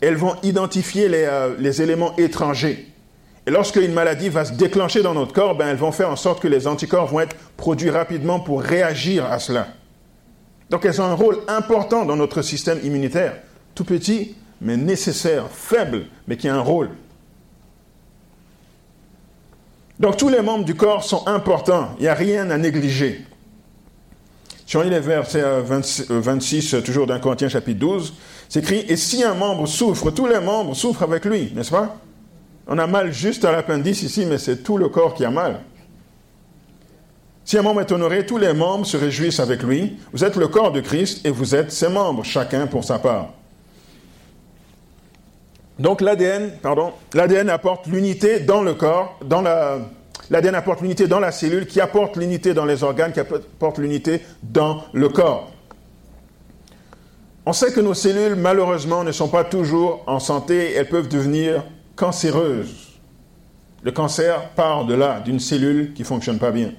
[0.00, 2.86] Elles vont identifier les, euh, éléments étrangers.
[3.46, 6.16] Et lorsque une maladie va se déclencher dans notre corps, ben, elles vont faire en
[6.16, 9.68] sorte que les anticorps vont être produits rapidement pour réagir à cela.
[10.70, 13.34] Donc elles ont un rôle important dans notre système immunitaire,
[13.74, 16.90] tout petit, mais nécessaire, faible, mais qui a un rôle.
[19.98, 23.24] Donc tous les membres du corps sont importants, il n'y a rien à négliger.
[24.64, 28.14] Si on lit les versets 26, euh, euh, toujours d'un Corinthiens chapitre 12,
[28.48, 31.96] C'est écrit, et si un membre souffre, tous les membres souffrent avec lui, n'est-ce pas?
[32.66, 35.60] On a mal juste à l'appendice ici, mais c'est tout le corps qui a mal.
[37.44, 39.98] Si un membre est honoré, tous les membres se réjouissent avec lui.
[40.12, 43.30] Vous êtes le corps de Christ et vous êtes ses membres, chacun pour sa part.
[45.78, 49.78] Donc l'ADN, pardon, l'ADN apporte l'unité dans le corps, dans la,
[50.28, 54.20] l'ADN apporte l'unité dans la cellule, qui apporte l'unité dans les organes, qui apporte l'unité
[54.42, 55.50] dans le corps.
[57.46, 61.64] On sait que nos cellules, malheureusement, ne sont pas toujours en santé, elles peuvent devenir
[61.96, 63.00] cancéreuses.
[63.82, 66.72] Le cancer part de là, d'une cellule qui ne fonctionne pas bien.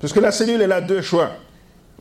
[0.00, 1.30] Parce que la cellule, elle a deux choix.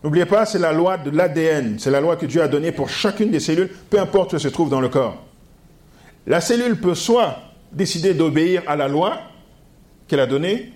[0.04, 1.78] N'oubliez pas, c'est la loi de l'ADN.
[1.78, 4.42] C'est la loi que Dieu a donnée pour chacune des cellules, peu importe où elle
[4.42, 5.26] se trouve dans le corps.
[6.26, 7.38] La cellule peut soit
[7.72, 9.20] décider d'obéir à la loi
[10.08, 10.72] qu'elle a donnée,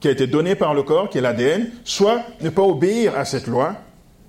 [0.00, 3.24] qui a été donnée par le corps, qui est l'ADN, soit ne pas obéir à
[3.24, 3.74] cette loi.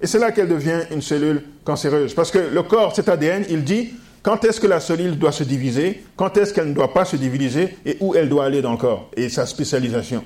[0.01, 2.13] Et c'est là qu'elle devient une cellule cancéreuse.
[2.13, 5.43] Parce que le corps, cet ADN, il dit quand est-ce que la cellule doit se
[5.43, 7.77] diviser, quand est-ce qu'elle ne doit pas se diviser?
[7.85, 10.23] Et où elle doit aller dans le corps, et sa spécialisation.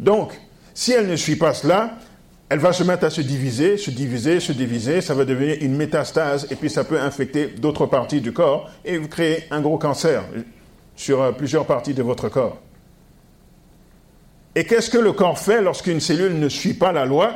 [0.00, 0.32] Donc,
[0.74, 1.98] si elle ne suit pas cela,
[2.48, 5.76] elle va se mettre à se diviser, se diviser, se diviser, ça va devenir une
[5.76, 9.76] métastase et puis ça peut infecter d'autres parties du corps et vous créez un gros
[9.76, 10.24] cancer
[10.96, 12.58] sur euh, plusieurs parties de votre corps.
[14.54, 17.34] Et qu'est-ce que le corps fait lorsqu'une cellule ne suit pas la loi?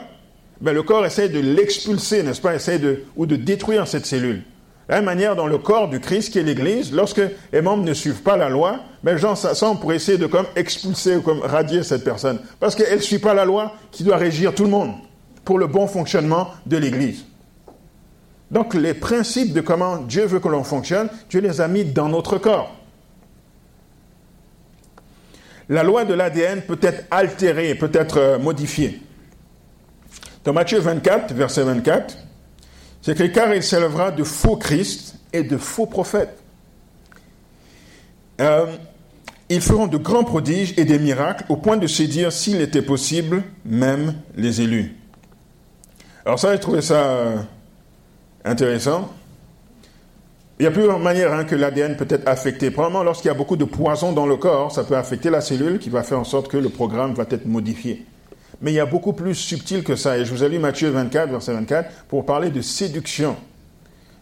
[0.61, 2.81] Ben, Le corps essaie de l'expulser, n'est-ce pas, essaie
[3.17, 4.43] ou de détruire cette cellule.
[4.89, 7.95] La même manière, dans le corps du Christ, qui est l'Église, lorsque les membres ne
[7.95, 11.83] suivent pas la loi, les gens s'assemblent pour essayer de comme expulser ou comme radier
[11.83, 12.41] cette personne.
[12.61, 14.93] Parce qu'elle ne suit pas la loi qui doit régir tout le monde
[15.45, 17.25] pour le bon fonctionnement de l'Église.
[18.51, 22.09] Donc les principes de comment Dieu veut que l'on fonctionne, Dieu les a mis dans
[22.09, 22.77] notre corps.
[25.69, 29.01] La loi de l'ADN peut être altérée, peut être euh, modifiée.
[30.45, 32.19] Dans Matthieu 24, verset 24,
[33.03, 36.39] c'est que car il s'élèvera de faux Christ et de faux prophètes.
[38.41, 38.67] Euh,
[39.49, 42.81] ils feront de grands prodiges et des miracles au point de se dire s'il était
[42.81, 44.97] possible, même les élus.
[46.25, 47.37] Alors ça, j'ai trouvé ça euh,
[48.45, 49.13] intéressant.
[50.61, 52.71] Il y a plusieurs manières hein, que l'ADN peut être affecté.
[52.71, 55.81] Premièrement, lorsqu'il y a beaucoup de poison dans le corps, ça peut affecter la cellule
[55.81, 58.07] qui va faire en sorte que le programme va être modifié
[58.63, 60.17] mais il y a beaucoup plus subtil que ça.
[60.17, 63.37] Et je vous ai lu Matthieu 24, verset 24, pour parler de séduction.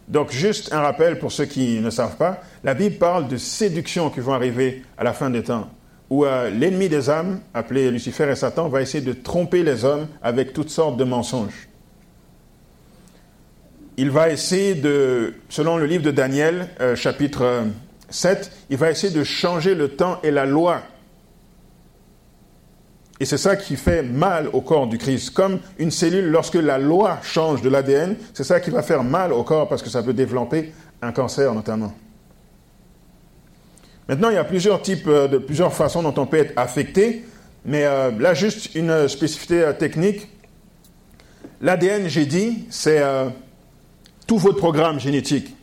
[0.07, 4.09] Donc, juste un rappel pour ceux qui ne savent pas, la Bible parle de séduction
[4.09, 5.69] qui vont arriver à la fin des temps,
[6.09, 10.07] où euh, l'ennemi des âmes, appelé Lucifer et Satan, va essayer de tromper les hommes
[10.21, 11.69] avec toutes sortes de mensonges.
[13.95, 17.65] Il va essayer de, selon le livre de Daniel, euh, chapitre
[18.09, 20.81] 7, il va essayer de changer le temps et la loi
[23.21, 25.29] et c'est ça qui fait mal au corps du Christ.
[25.29, 29.31] Comme une cellule, lorsque la loi change de l'ADN, c'est ça qui va faire mal
[29.31, 31.93] au corps parce que ça peut développer un cancer notamment.
[34.09, 37.23] Maintenant, il y a plusieurs types, euh, de plusieurs façons dont on peut être affecté,
[37.63, 40.27] mais euh, là, juste une spécificité euh, technique.
[41.61, 43.03] L'ADN, j'ai dit, c'est
[44.25, 45.55] tout votre programme génétique.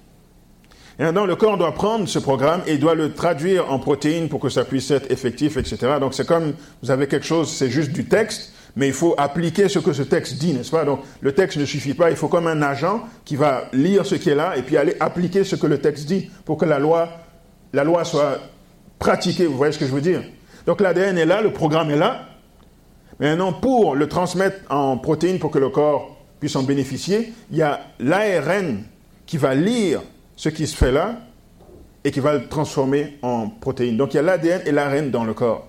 [0.99, 4.41] Et maintenant, le corps doit prendre ce programme et doit le traduire en protéines pour
[4.41, 5.79] que ça puisse être effectif, etc.
[6.01, 9.69] Donc c'est comme vous avez quelque chose, c'est juste du texte, mais il faut appliquer
[9.69, 10.85] ce que ce texte dit, n'est-ce pas?
[10.85, 14.17] Donc le texte ne suffit pas, il faut comme un agent qui va lire ce
[14.17, 16.81] qui est là et puis aller appliquer ce que le texte dit pour que la
[16.81, 17.09] loi,
[17.73, 18.39] la loi soit
[18.99, 19.47] pratiquée.
[19.47, 20.23] Vous voyez ce que je veux dire?
[20.67, 22.27] Donc l'ADN est là, le programme est là.
[23.21, 27.63] Maintenant, pour le transmettre en protéines pour que le corps puisse en bénéficier, il y
[27.63, 28.83] a l'ARN
[29.27, 30.01] qui va lire
[30.39, 31.17] ce qui se fait là
[32.05, 33.97] et qui va le transformer en protéines.
[33.97, 35.67] Donc il y a l'ADN et l'ARN dans le corps.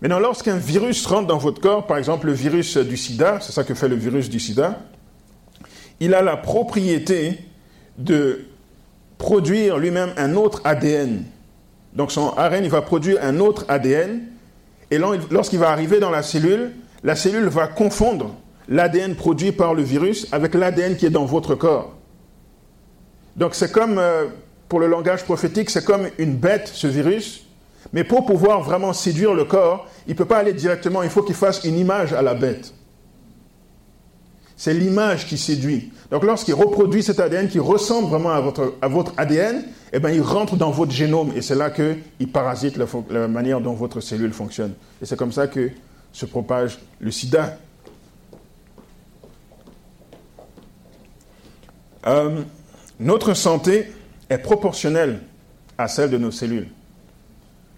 [0.00, 3.64] Maintenant, lorsqu'un virus rentre dans votre corps, par exemple le virus du sida, c'est ça
[3.64, 4.80] que fait le virus du sida,
[6.00, 7.38] il a la propriété
[7.98, 8.46] de
[9.18, 11.24] produire lui-même un autre ADN.
[11.92, 14.22] Donc son ARN, il va produire un autre ADN,
[14.90, 16.72] et lorsqu'il va arriver dans la cellule,
[17.04, 18.34] la cellule va confondre
[18.68, 21.94] l'ADN produit par le virus avec l'ADN qui est dans votre corps.
[23.36, 24.26] Donc c'est comme, euh,
[24.68, 27.46] pour le langage prophétique, c'est comme une bête, ce virus.
[27.92, 31.22] Mais pour pouvoir vraiment séduire le corps, il ne peut pas aller directement, il faut
[31.22, 32.72] qu'il fasse une image à la bête.
[34.56, 35.92] C'est l'image qui séduit.
[36.10, 40.10] Donc lorsqu'il reproduit cet ADN qui ressemble vraiment à votre, à votre ADN, eh bien,
[40.10, 44.00] il rentre dans votre génome et c'est là qu'il parasite la, la, manière dont votre
[44.00, 44.72] cellule fonctionne.
[45.02, 45.70] Et c'est comme ça que
[46.12, 47.58] se propage le sida.
[52.06, 52.42] Euh,
[53.00, 53.92] notre santé
[54.28, 55.20] est proportionnelle
[55.78, 56.68] à celle de nos cellules.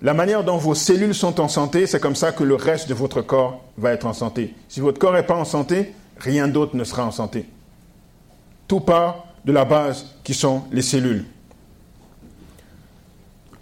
[0.03, 2.95] La manière dont vos cellules sont en santé, c'est comme ça que le reste de
[2.95, 4.55] votre corps va être en santé.
[4.69, 7.47] Si votre corps n'est pas en santé, rien d'autre ne sera en santé.
[8.69, 11.25] Tout part de la base qui sont les cellules.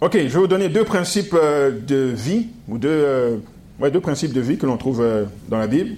[0.01, 3.37] Ok, je vais vous donner deux principes euh, de vie, ou deux, euh,
[3.79, 5.91] deux principes de vie que l'on trouve euh, dans la Bible.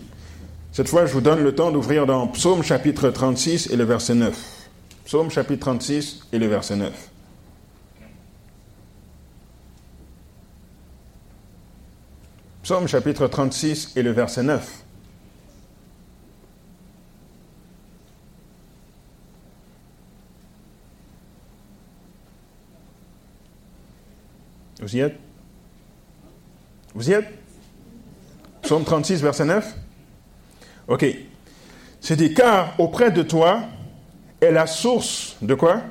[0.71, 4.13] Cette fois, je vous donne le temps d'ouvrir dans Psaume chapitre 36 et le verset
[4.13, 4.54] 9.
[5.05, 7.11] Psaume chapitre 36 et le verset 9.
[12.63, 14.83] Psaume chapitre 36 et le verset 9.
[24.81, 25.19] Vous y êtes?
[26.95, 27.27] Vous y êtes?
[28.63, 29.75] Psaume 36, verset 9
[30.87, 31.05] Ok.
[32.01, 33.61] C'est dit, car auprès de toi
[34.45, 35.81] est la source de quoi?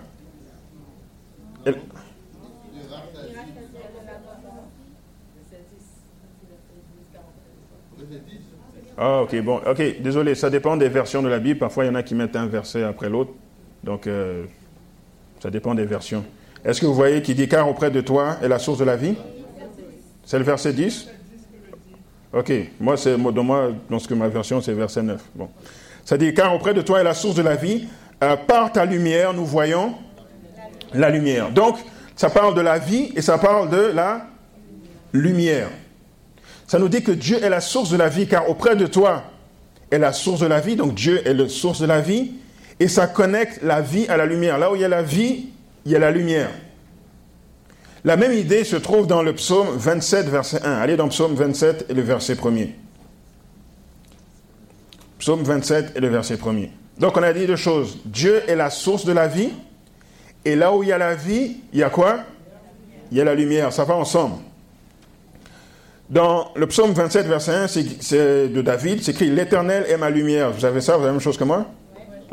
[8.97, 11.59] Ah, ok, bon, ok, désolé, ça dépend des versions de la Bible.
[11.59, 13.33] Parfois, il y en a qui mettent un verset après l'autre.
[13.83, 14.45] Donc, euh,
[15.41, 16.25] ça dépend des versions.
[16.65, 18.97] Est-ce que vous voyez qui dit car auprès de toi est la source de la
[18.97, 19.17] vie?
[20.25, 21.11] C'est le verset 10
[22.33, 25.23] Ok, moi, c'est, moi, dans ma version, c'est verset 9.
[25.35, 25.49] Bon.
[26.05, 27.87] Ça dit car auprès de toi est la source de la vie.
[28.47, 29.95] Par ta lumière, nous voyons
[30.93, 31.51] la lumière.
[31.51, 31.77] Donc,
[32.17, 34.27] ça parle de la vie et ça parle de la
[35.13, 35.69] lumière.
[36.67, 39.25] Ça nous dit que Dieu est la source de la vie, car auprès de toi
[39.91, 42.33] est la source de la vie, donc Dieu est la source de la vie,
[42.81, 44.59] et ça connecte la vie à la lumière.
[44.59, 45.51] Là où il y a la vie,
[45.85, 46.51] il y a la lumière.
[48.05, 50.73] La même idée se trouve dans le psaume 27, verset 1.
[50.73, 52.71] Allez dans le psaume 27 et le verset 1er.
[55.19, 56.71] Psaume 27 et le verset 1er.
[56.99, 57.99] Donc on a dit deux choses.
[58.05, 59.51] Dieu est la source de la vie,
[60.45, 62.21] et là où il y a la vie, il y a quoi?
[63.11, 63.73] Il y a la lumière.
[63.73, 64.37] Ça va ensemble.
[66.11, 70.51] Dans le psaume 27, verset 1, c'est de David, c'est écrit L'Éternel est ma lumière.
[70.53, 71.67] Vous avez ça, vous avez la même chose que moi?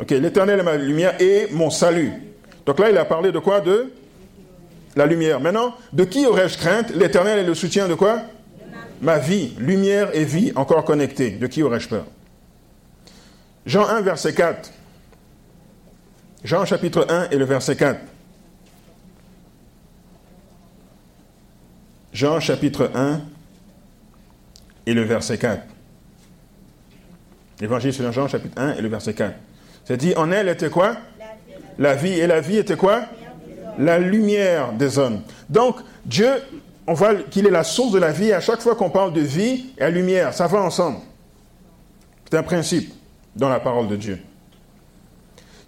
[0.00, 2.12] Ok, l'Éternel est ma lumière et mon salut.
[2.66, 3.60] Donc là, il a parlé de quoi?
[3.60, 3.92] De
[4.94, 5.40] la lumière.
[5.40, 6.94] Maintenant, de qui aurais-je crainte?
[6.94, 8.20] L'Éternel est le soutien de quoi?
[9.00, 9.54] Ma vie.
[9.58, 11.30] Lumière et vie encore connectées.
[11.30, 12.04] De qui aurais-je peur?
[13.64, 14.72] Jean 1, verset 4.
[16.44, 18.00] Jean chapitre 1 et le verset 4.
[22.12, 23.20] Jean chapitre 1
[24.86, 25.62] et le verset 4.
[27.60, 29.34] L'évangile selon Jean, chapitre 1 et le verset 4.
[29.84, 30.96] C'est dit, en elle était quoi?
[31.78, 32.18] La vie.
[32.18, 33.04] Et la vie était quoi?
[33.78, 35.22] La lumière des hommes.
[35.48, 36.30] Donc, Dieu,
[36.86, 38.32] on voit qu'il est la source de la vie.
[38.32, 40.98] À chaque fois qu'on parle de vie et la lumière, ça va ensemble.
[42.28, 42.92] C'est un principe
[43.36, 44.18] dans la parole de Dieu.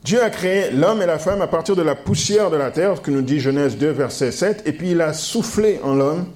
[0.04, 3.00] Dieu a créé l'homme et la femme à partir de la poussière de la terre,
[3.00, 6.26] que nous dit Genèse 2, verset 7, et puis il a soufflé en l'homme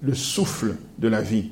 [0.00, 1.50] le souffle de la vie.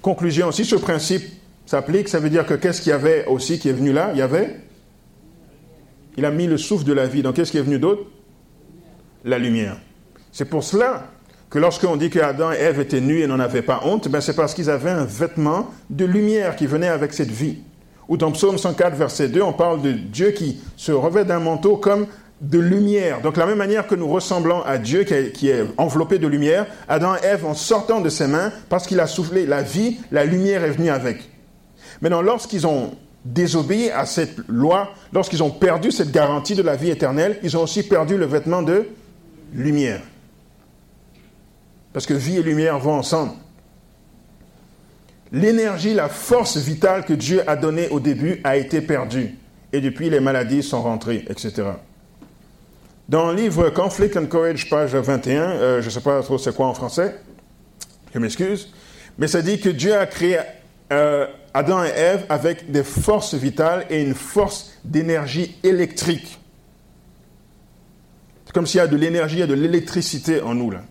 [0.00, 1.24] Conclusion, si ce principe
[1.66, 4.10] s'applique, ça veut dire que qu'est-ce qu'il y avait aussi qui est venu là?
[4.12, 4.60] Il y avait?
[6.16, 7.22] Il a mis le souffle de la vie.
[7.22, 8.04] Donc qu'est-ce qui est venu d'autre?
[9.24, 9.78] La lumière.
[10.30, 11.08] C'est pour cela
[11.50, 14.20] que lorsqu'on dit que Adam et Ève étaient nus et n'en avaient pas honte, ben
[14.20, 17.58] c'est parce qu'ils avaient un vêtement de lumière qui venait avec cette vie.
[18.12, 21.78] Ou dans Psaume 104, verset 2, on parle de Dieu qui se revêt d'un manteau
[21.78, 22.06] comme
[22.42, 23.22] de lumière.
[23.22, 27.14] Donc, la même manière que nous ressemblons à Dieu qui est, enveloppé de lumière, Adam
[27.14, 30.62] et Ève, en sortant de ses mains, parce qu'il a soufflé la vie, la lumière
[30.62, 31.26] est venue avec.
[32.02, 32.90] Maintenant, lorsqu'ils ont
[33.24, 37.62] désobéi à cette loi, lorsqu'ils ont perdu cette garantie de la vie éternelle, ils ont
[37.62, 38.88] aussi perdu le vêtement de
[39.54, 40.02] lumière.
[41.94, 43.32] Parce que vie et lumière vont ensemble.
[45.32, 49.34] L'énergie, la force vitale que Dieu a donnée au début a été perdue.
[49.72, 51.62] Et depuis, les maladies sont rentrées, etc.
[53.08, 56.54] Dans le livre Conflict and Courage, page 21, euh, je ne sais pas trop c'est
[56.54, 57.16] quoi en français,
[58.14, 58.72] je m'excuse,
[59.18, 60.38] mais ça dit que Dieu a créé
[60.92, 66.38] euh, Adam et Ève avec des forces vitales et une force d'énergie électrique.
[68.44, 70.82] C'est comme s'il y a de l'énergie, il y a de l'électricité en nous là.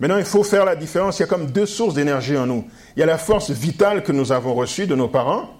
[0.00, 1.18] Maintenant, il faut faire la différence.
[1.18, 2.64] Il y a comme deux sources d'énergie en nous.
[2.96, 5.50] Il y a la force vitale que nous avons reçue de nos parents,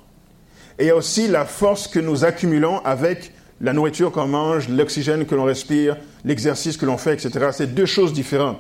[0.79, 4.69] et il y a aussi la force que nous accumulons avec la nourriture qu'on mange,
[4.69, 7.51] l'oxygène que l'on respire, l'exercice que l'on fait, etc.
[7.53, 8.59] C'est deux choses différentes.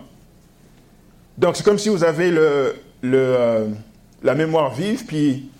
[1.36, 2.74] Donc c'est comme si vous avez le,
[3.04, 3.68] euh,
[4.22, 5.50] la mémoire vive, puis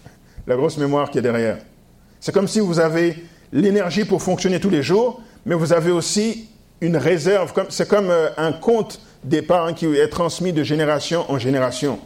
[0.47, 1.59] la grosse mémoire qui est derrière.
[2.20, 6.49] C'est comme si vous avez l'énergie pour fonctionner tous les jours, mais vous avez aussi
[6.80, 7.53] une réserve.
[7.70, 11.99] C'est comme euh, un compte d'épargne qui est transmis de génération en génération.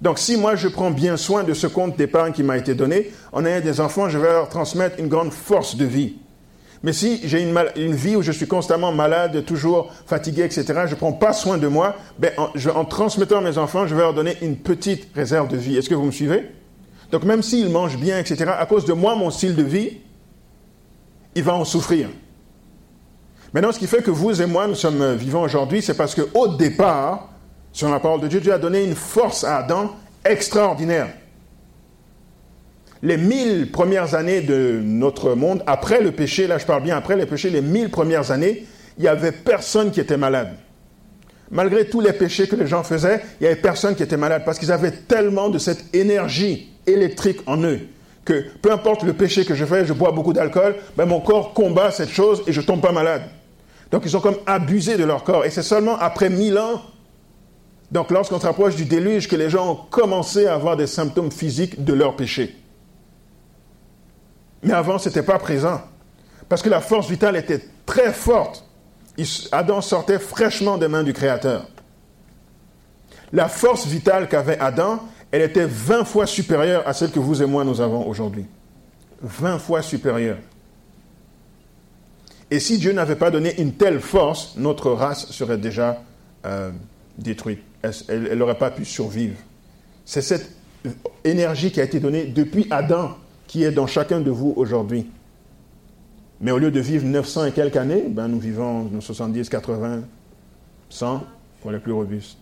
[0.00, 3.10] Donc, si moi je prends bien soin de ce compte d'épargne qui m'a été donné,
[3.32, 6.16] en ayant des enfants, je vais leur transmettre une grande force de vie.
[6.84, 10.94] Mais si j'ai une, vie où je suis constamment malade, toujours fatigué, etc., je ne
[10.94, 14.36] prends pas soin de moi, ben, en, transmettant à mes enfants, je vais leur donner
[14.42, 15.76] une petite réserve de vie.
[15.76, 16.50] Est-ce que vous me suivez?
[17.10, 19.98] Donc même s'ils mangent bien, etc., à cause de moi, mon style de vie,
[21.34, 22.08] il va en souffrir.
[23.54, 26.48] Maintenant, ce qui fait que vous et moi, nous sommes vivants aujourd'hui, c'est parce qu'au
[26.48, 27.30] départ,
[27.72, 31.08] sur la parole de Dieu, Dieu a donné une force à Adam extraordinaire.
[33.02, 37.16] Les mille premières années de notre monde, après le péché, là je parle bien après
[37.16, 38.66] le péché, les mille premières années,
[38.98, 40.56] il n'y avait personne qui était malade.
[41.50, 44.42] Malgré tous les péchés que les gens faisaient, il n'y avait personne qui était malade
[44.44, 47.80] parce qu'ils avaient tellement de cette énergie électrique en eux
[48.28, 51.54] que peu importe le péché que je fais, je bois beaucoup d'alcool, ben mon corps
[51.54, 53.22] combat cette chose et je tombe pas malade.
[53.90, 55.44] Donc ils ont comme abusé de leur corps.
[55.44, 56.82] Et c'est seulement après mille ans,
[57.90, 61.32] donc lorsqu'on se rapproche du déluge, que les gens ont commencé à avoir des symptômes
[61.32, 62.56] physiques de leur péché.
[64.62, 65.80] Mais avant, ce n'était pas présent.
[66.48, 68.64] Parce que la force vitale était très forte.
[69.52, 71.66] Adam sortait fraîchement des mains du Créateur.
[73.32, 77.46] La force vitale qu'avait Adam, elle était 20 fois supérieure à celle que vous et
[77.46, 78.46] moi nous avons aujourd'hui.
[79.22, 80.38] 20 fois supérieure.
[82.50, 86.02] Et si Dieu n'avait pas donné une telle force, notre race serait déjà
[86.46, 86.70] euh,
[87.18, 87.60] détruite.
[88.08, 89.36] Elle n'aurait pas pu survivre?
[90.04, 90.50] C'est cette
[91.24, 95.06] énergie qui a été donnée depuis Adam qui est dans chacun de vous aujourd'hui.
[96.40, 100.02] Mais au lieu de vivre 900 et quelques années, ben nous vivons 70, 80,
[100.88, 101.24] 100
[101.60, 102.38] pour les plus robustes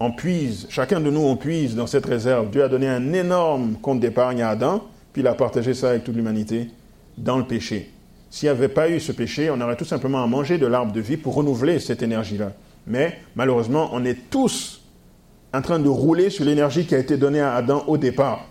[0.00, 2.50] on puise, chacun de nous, on puise dans cette réserve.
[2.50, 6.04] Dieu a donné un énorme compte d'épargne à Adam, puis il a partagé ça avec
[6.04, 6.70] toute l'humanité
[7.18, 7.90] dans le péché.
[8.30, 10.92] S'il n'y avait pas eu ce péché, on aurait tout simplement à manger de l'arbre
[10.92, 12.52] de vie pour renouveler cette énergie-là.
[12.86, 14.82] Mais malheureusement, on est tous
[15.52, 18.46] en train de rouler sur l'énergie qui a été donnée à Adam au départ.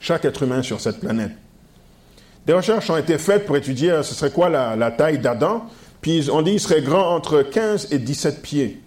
[0.00, 1.32] Chaque être humain sur cette planète.
[2.46, 5.64] Des recherches ont été faites pour étudier euh, ce serait quoi la, la taille d'Adam.
[6.02, 8.82] Puis on dit qu'il serait grand entre 15 et 17 pieds.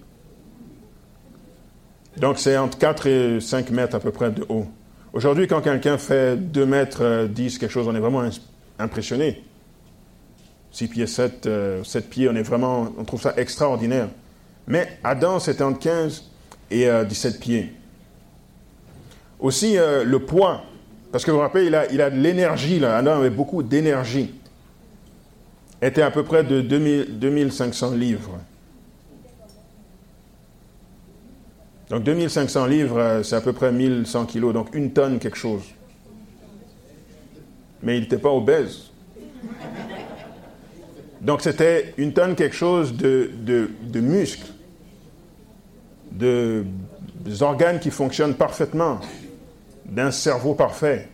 [2.17, 4.67] Donc, c'est entre 4 et 5 mètres à peu près de haut.
[5.17, 8.21] Aujourd'hui, quand quelqu'un fait 2 mètres 10, euh, quelque chose, on est vraiment
[8.77, 9.41] impressionné.
[10.71, 14.09] 6 pieds 7, 7 euh, pieds, on est vraiment, on trouve ça extraordinaire.
[14.67, 16.23] Mais Adam, c'était entre 15
[16.69, 17.73] et 17 euh, pieds.
[19.39, 20.61] Aussi, le poids,
[21.11, 22.97] parce que vous vous rappelez, il a, il a de l'énergie, là.
[22.97, 24.35] Adam avait beaucoup d'énergie.
[25.81, 28.37] Était à peu près de 2000, 2500 livres.
[31.89, 35.63] Donc 2500 livres, euh, c'est à peu près 1100 kilos, donc une tonne quelque chose.
[37.81, 38.91] Mais il n'était pas obèse.
[41.21, 43.29] Donc c'était une tonne quelque chose de,
[43.95, 44.51] muscles,
[46.11, 46.65] de,
[47.21, 48.99] des organes qui fonctionnent parfaitement,
[49.85, 51.07] d'un cerveau parfait,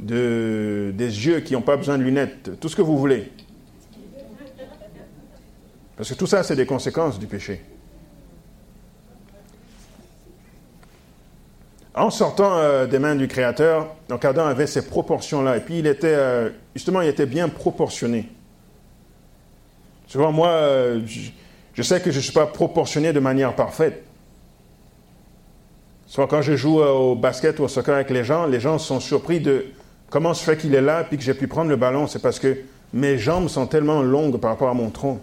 [0.00, 3.30] de, des yeux qui n'ont pas besoin de lunettes, tout ce que vous voulez.
[5.96, 7.60] Parce que tout ça, c'est des conséquences du péché.
[11.94, 15.56] En sortant euh, des mains du Créateur, donc Adam avait ces proportions-là.
[15.56, 18.28] Et puis il était, euh, justement, il était bien proportionné.
[20.06, 21.00] Souvent, moi, euh,
[21.74, 24.04] je, sais que je ne suis pas proportionné de manière parfaite.
[26.06, 29.00] Soit quand je joue au basket ou au soccer avec les gens, les gens sont
[29.00, 29.66] surpris de
[30.08, 32.06] comment se fait qu'il est là puis que j'ai pu prendre le ballon.
[32.06, 32.56] C'est parce que
[32.94, 35.20] mes jambes sont tellement longues par rapport à mon tronc.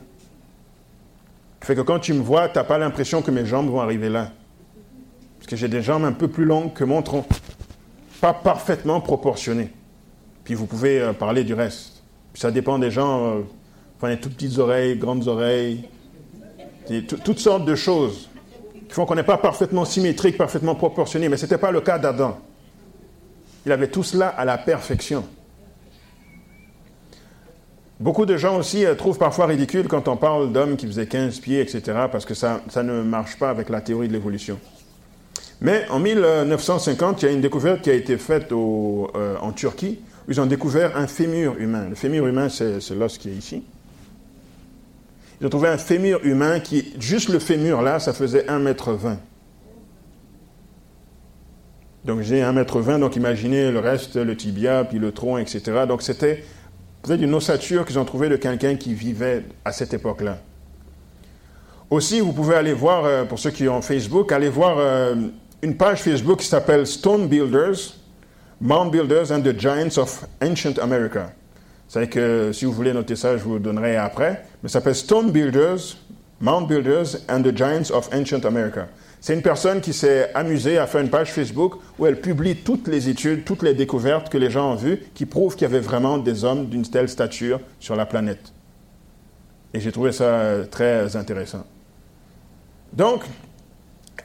[1.61, 4.09] Fait que quand tu me vois, tu n'as pas l'impression que mes jambes vont arriver
[4.09, 4.29] là.
[5.45, 7.23] Parce que j'ai des jambes un peu plus longues que mon tronc.
[8.19, 9.69] Pas parfaitement proportionnées.
[10.43, 12.01] Puis vous pouvez euh, parler du reste.
[12.33, 13.27] ça dépend des gens.
[13.27, 13.41] Euh,
[13.95, 15.87] enfin, toutes petites oreilles, grandes oreilles.
[17.23, 18.27] toutes sortes de choses
[18.87, 21.29] qui font qu'on n'est pas parfaitement symétrique, parfaitement proportionné.
[21.29, 22.39] Mais ce n'était pas le cas d'Adam.
[23.67, 25.25] Il avait tout cela à la perfection.
[27.99, 31.39] Beaucoup de gens aussi euh, trouvent parfois ridicule quand on parle d'hommes qui faisaient 15
[31.39, 34.59] pieds, etc., parce que ça ne marche pas avec la théorie de l'évolution.
[35.61, 39.99] Mais en 1950, il y a une découverte qui a été faite euh, en Turquie.
[40.27, 41.87] Ils ont découvert un fémur humain.
[41.89, 43.63] Le fémur humain, c'est l'os qui est ici.
[45.39, 49.17] Ils ont trouvé un fémur humain qui, juste le fémur là, ça faisait 1m20.
[52.05, 55.85] Donc j'ai 1m20, donc imaginez le reste, le tibia, puis le tronc, etc.
[55.87, 56.43] Donc c'était
[57.01, 60.37] peut-être une ossature qu'ils ont trouvé de quelqu'un qui vivait à cette époque-là.
[61.89, 65.15] Aussi, vous pouvez aller voir, euh, pour ceux qui ont Facebook, aller voir euh,
[65.61, 67.95] une page Facebook qui s'appelle Stone Builders,
[68.61, 71.31] Mound Builders and the Giants of Ancient America.
[71.87, 74.43] C'est que si vous voulez noter ça, je vous le donnerai après.
[74.63, 75.97] Mais ça s'appelle Stone Builders,
[76.39, 78.87] Mound Builders and the Giants of Ancient America.
[79.21, 82.87] C'est une personne qui s'est amusée à faire une page Facebook où elle publie toutes
[82.87, 85.79] les études, toutes les découvertes que les gens ont vues qui prouvent qu'il y avait
[85.79, 88.53] vraiment des hommes d'une telle stature sur la planète.
[89.73, 91.65] Et j'ai trouvé ça très intéressant.
[92.93, 93.23] Donc,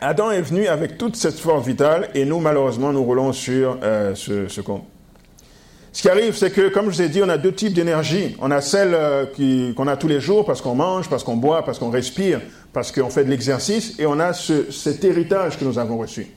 [0.03, 4.15] Adam est venu avec toute cette force vitale et nous, malheureusement, nous roulons sur euh,
[4.15, 4.85] ce, compte.
[5.93, 8.35] Ce qui arrive, c'est que, comme je vous ai dit, on a deux types d'énergie.
[8.41, 9.27] On a celle euh,
[9.77, 12.41] qu'on a tous les jours parce qu'on mange, parce qu'on boit, parce qu'on respire,
[12.73, 16.29] parce qu'on fait de l'exercice, et on a cet héritage que nous avons reçu.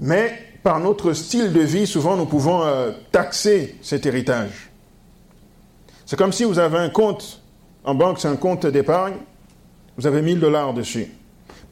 [0.00, 0.32] Mais
[0.64, 4.72] par notre style de vie, souvent, nous pouvons euh, taxer cet héritage.
[6.04, 7.40] C'est comme si vous avez un compte
[7.84, 9.14] en banque, c'est un compte d'épargne,
[9.96, 11.06] vous avez 1000 dollars dessus.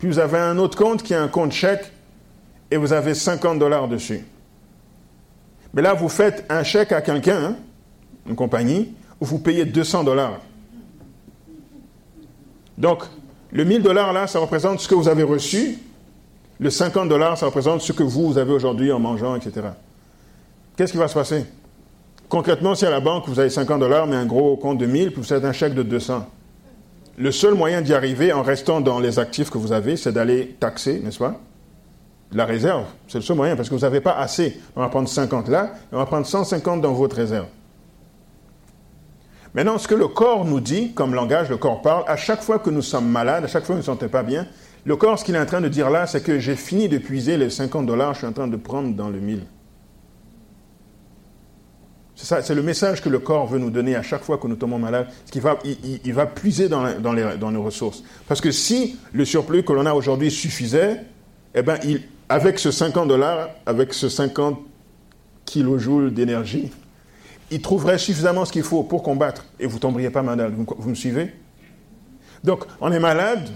[0.00, 1.92] Puis vous avez un autre compte qui est un compte chèque,
[2.70, 4.24] et vous avez 50 dollars dessus.
[5.74, 7.56] Mais là, vous faites un chèque à quelqu'un, hein,
[8.26, 10.40] une compagnie, où vous payez 200 dollars.
[12.78, 13.04] Donc,
[13.52, 15.78] le 1000 dollars là, ça représente ce que vous avez reçu.
[16.58, 19.68] Le 50 dollars, ça représente ce que vous, avez aujourd'hui en mangeant, etc.
[20.76, 21.44] Qu'est-ce qui va se passer?
[22.28, 25.08] Concrètement, si à la banque, vous avez 50 dollars, mais un gros compte de 1000,
[25.08, 26.26] puis vous faites un chèque de 200.
[27.18, 30.56] Le seul moyen d'y arriver en restant dans les actifs que vous avez, c'est d'aller
[30.58, 31.40] taxer, n'est-ce pas?
[32.32, 32.84] La réserve.
[33.08, 34.58] C'est le seul moyen parce que vous n'avez pas assez.
[34.76, 37.46] On va prendre 50 là et on va prendre 150 dans votre réserve.
[39.52, 42.60] Maintenant, ce que le corps nous dit, comme langage, le corps parle, à chaque fois
[42.60, 44.46] que nous sommes malades, à chaque fois que nous ne nous sentons pas bien,
[44.84, 46.98] le corps, ce qu'il est en train de dire là, c'est que j'ai fini de
[46.98, 49.42] puiser les 50 dollars, je suis en train de prendre dans le 1000.
[52.22, 54.78] C'est le message que le corps veut nous donner à chaque fois que nous tombons
[54.78, 55.06] malades.
[55.30, 58.02] qu'il va, il, va puiser dans, les, dans nos ressources.
[58.28, 61.00] Parce que si le surplus que l'on a aujourd'hui suffisait,
[61.54, 64.58] eh bien, il, avec ce 50 dollars, avec ce 50
[65.46, 66.70] kilojoules d'énergie,
[67.50, 70.54] il trouverait suffisamment ce qu'il faut pour combattre et vous tomberiez pas malade.
[70.56, 71.32] Vous, me suivez?
[72.44, 73.48] Donc, on est malade,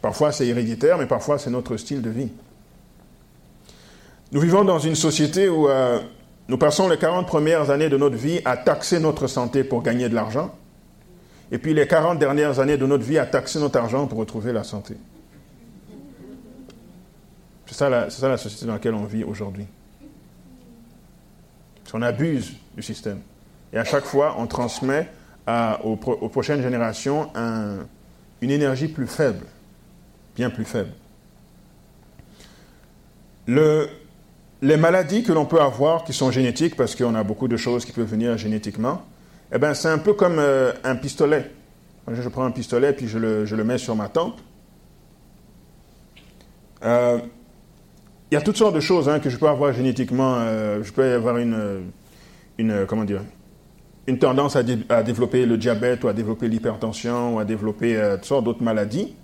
[0.00, 2.30] parfois c'est héréditaire, mais parfois c'est notre style de vie.
[4.32, 6.00] Nous vivons dans une société où euh,
[6.48, 10.08] nous passons les 40 premières années de notre vie à taxer notre santé pour gagner
[10.08, 10.54] de l'argent,
[11.50, 14.52] et puis les 40 dernières années de notre vie à taxer notre argent pour retrouver
[14.52, 14.96] la santé.
[17.66, 19.66] C'est ça, la, société dans laquelle on vit aujourd'hui.
[21.92, 23.20] On abuse du système.
[23.72, 25.08] Et à chaque fois, on transmet
[25.82, 27.30] aux, prochaines générations
[28.42, 29.46] une énergie plus faible,
[30.34, 30.90] bien plus faible.
[34.62, 37.84] Les maladies que l'on peut avoir qui sont génétiques, parce qu'on a beaucoup de choses
[37.84, 39.02] qui peuvent venir génétiquement,
[39.52, 41.50] eh ben, c'est un peu comme euh, un pistolet.
[42.10, 44.40] Je prends un pistolet puis je le, mets sur ma tempe.
[46.84, 47.18] Euh,
[48.30, 50.36] il y a toutes sortes de choses hein, que je peux avoir génétiquement.
[50.38, 51.82] Euh, je peux avoir une,
[54.18, 54.62] tendance à,
[55.02, 59.14] développer le diabète ou à développer l'hypertension ou à développer toutes sortes d'autres maladies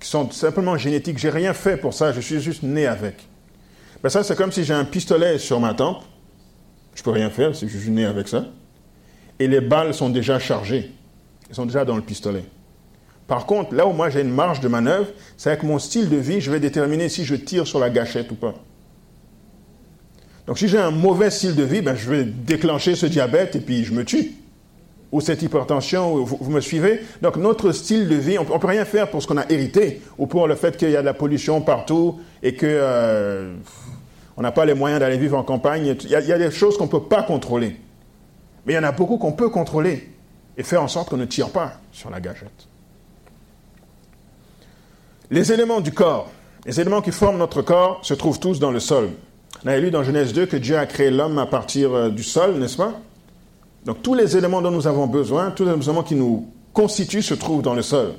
[0.00, 1.18] qui sont simplement génétiques.
[1.18, 3.28] J'ai rien fait pour ça, je suis juste né avec.
[4.02, 6.02] Ben ça, c'est comme si j'ai un pistolet sur ma tempe.
[6.94, 8.46] Je peux rien faire, si je suis né avec ça.
[9.38, 10.92] Et les balles sont déjà chargées.
[11.48, 12.44] Elles sont déjà dans le pistolet.
[13.26, 16.16] Par contre, là où moi j'ai une marge de manœuvre, c'est avec mon style de
[16.16, 18.54] vie, je vais déterminer si je tire sur la gâchette ou pas.
[20.46, 23.60] Donc si j'ai un mauvais style de vie, ben, je vais déclencher ce diabète et
[23.60, 24.32] puis je me tue.
[25.12, 27.00] Ou cette hypertension, vous, me suivez?
[27.22, 30.02] Donc notre style de vie, on ne peut rien faire pour ce qu'on a hérité,
[30.18, 33.54] ou pour le fait qu'il y a de la pollution partout et que euh,
[34.36, 35.96] on n'a pas les moyens d'aller vivre en campagne.
[36.04, 37.76] Il y, a, des choses qu'on ne peut pas contrôler.
[38.66, 40.10] Mais il y en a beaucoup qu'on peut contrôler
[40.56, 42.68] et faire en sorte qu'on ne tire pas sur la gâchette.
[45.30, 46.30] Les éléments du corps,
[46.66, 49.10] les éléments qui forment notre corps, se trouvent tous dans le sol.
[49.64, 52.22] On a lu dans Genèse 2 que Dieu a créé l'homme à partir euh, du
[52.22, 52.92] sol, n'est-ce pas?
[53.86, 57.34] Donc tous les éléments dont nous avons besoin, tous les éléments qui nous constituent se
[57.34, 58.14] trouvent dans le sol.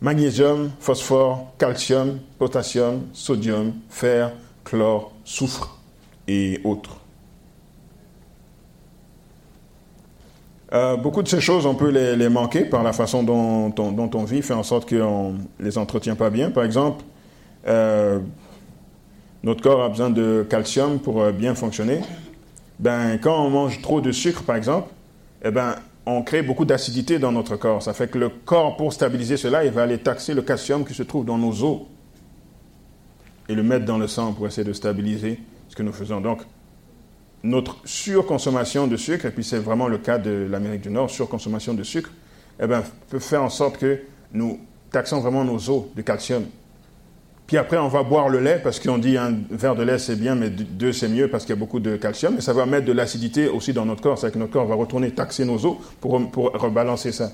[0.00, 4.32] Magnésium, phosphore, calcium, potassium, sodium, fer,
[4.64, 5.78] chlore, soufre
[6.28, 7.00] et autres.
[10.72, 14.42] Euh, beaucoup de ces choses, on peut les, manquer par la façon dont, on vit,
[14.42, 16.50] fait en sorte qu'on ne les entretient pas bien.
[16.50, 17.04] Par exemple,
[17.66, 18.18] euh,
[19.44, 22.00] notre corps a besoin de calcium pour euh, bien fonctionner.
[22.80, 24.88] Ben, quand on mange trop de sucre, par exemple,
[25.44, 27.82] eh ben, on crée beaucoup d'acidité dans notre corps.
[27.82, 30.94] Ça fait que le corps, pour stabiliser cela, il va aller taxer le calcium qui
[30.94, 31.82] se trouve dans nos os
[33.48, 36.20] et le mettre dans le sang pour essayer de stabiliser ce que nous faisons.
[36.20, 36.42] Donc,
[37.42, 41.74] notre surconsommation de sucre, et puis c'est vraiment le cas de l'Amérique du Nord, surconsommation
[41.74, 42.10] de sucre,
[42.60, 44.00] eh ben, peut faire en sorte que
[44.32, 46.44] nous taxons vraiment nos os de calcium.
[47.46, 50.16] Puis après, on va boire le lait parce qu'on dit un verre de lait c'est
[50.16, 52.38] bien, mais deux c'est mieux parce qu'il y a beaucoup de calcium.
[52.38, 54.18] Et ça va mettre de l'acidité aussi dans notre corps.
[54.18, 57.30] C'est-à-dire que notre corps va retourner taxer nos os pour, pour rebalancer ça.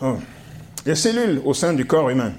[0.00, 0.16] Oh.
[0.84, 2.32] Les cellules au sein du corps humain.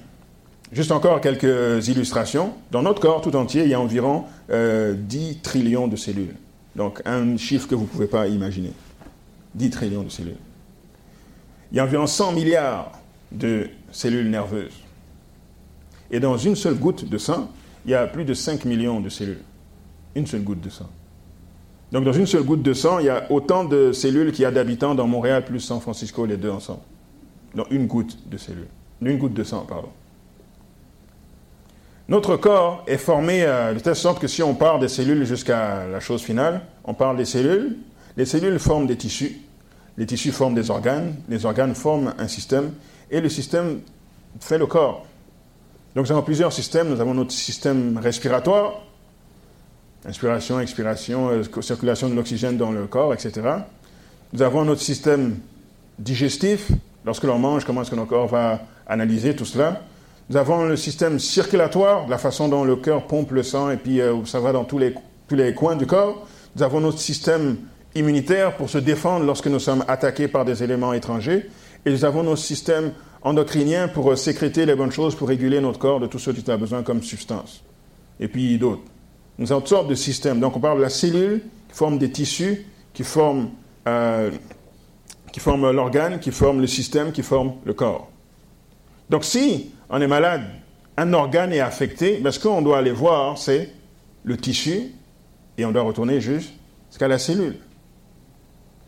[0.74, 2.54] Juste encore quelques illustrations.
[2.72, 4.96] Dans notre corps tout entier, il y a environ 10 euh,
[5.42, 6.36] trillions de cellules.
[6.76, 8.74] Donc un chiffre que vous ne pouvez pas imaginer.
[9.56, 10.36] 10 trillions de cellules.
[11.72, 12.92] Il y a environ 100 milliards
[13.32, 14.74] de cellules nerveuses.
[16.12, 17.50] Et dans une seule goutte de sang,
[17.86, 19.44] il y a plus de 5 millions de cellules.
[20.16, 20.90] Une seule goutte de sang.
[21.94, 24.46] Donc dans une seule goutte de sang, il y a autant de cellules qu'il y
[24.46, 26.82] a d'habitants dans Montréal plus San Francisco, les deux ensemble.
[27.56, 28.38] Dans une goutte de
[29.14, 29.90] goutte de sang, pardon.
[32.10, 35.88] Notre corps est formé euh, de telle sorte que si on part des cellules jusqu'à
[35.88, 37.78] la chose finale, on parle des cellules.
[38.18, 39.38] Les cellules forment des tissus.
[39.98, 41.16] Les tissus forment des organes.
[41.30, 42.74] Les organes forment un système.
[43.10, 43.80] Et le système
[44.40, 45.06] fait le corps.
[45.96, 46.90] Donc nous avons plusieurs systèmes.
[46.90, 48.82] Nous avons notre système respiratoire,
[50.06, 53.42] inspiration, expiration, euh, circulation de l'oxygène dans le corps, etc.
[54.34, 55.38] Nous avons notre système
[56.00, 56.72] digestif.
[57.06, 59.82] Lorsque l'on mange, comment est-ce que notre corps va analyser tout cela?
[60.30, 64.00] Nous avons le système circulatoire, la façon dont le cœur pompe le sang et puis
[64.00, 64.94] euh, ça va dans tous les,
[65.28, 66.26] tous les coins du corps.
[66.56, 67.58] Nous avons notre système
[67.96, 71.50] immunitaire pour se défendre lorsque nous sommes attaqués par des éléments étrangers.
[71.86, 75.80] Et nous avons notre système endocrinien pour euh, sécréter les bonnes choses, pour réguler notre
[75.80, 77.64] corps de tout ce dont il a besoin comme substance.
[78.20, 78.84] Et puis d'autres.
[79.38, 80.40] Nous avons toutes sortes de systèmes.
[80.40, 83.50] Donc on parle de la cellule qui forme des tissus, qui forme,
[83.88, 84.32] euh,
[85.34, 88.10] qui forme l'organe, qui forme le système, qui forme le corps.
[89.10, 90.44] Donc si on est malade,
[90.96, 93.72] un organe est affecté, mais ce qu'on doit aller voir, c'est
[94.24, 94.94] le tissu,
[95.58, 97.58] et on doit retourner jusqu'à la cellule.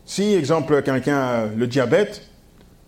[0.04, 2.22] Si, exemple, quelqu'un a le diabète,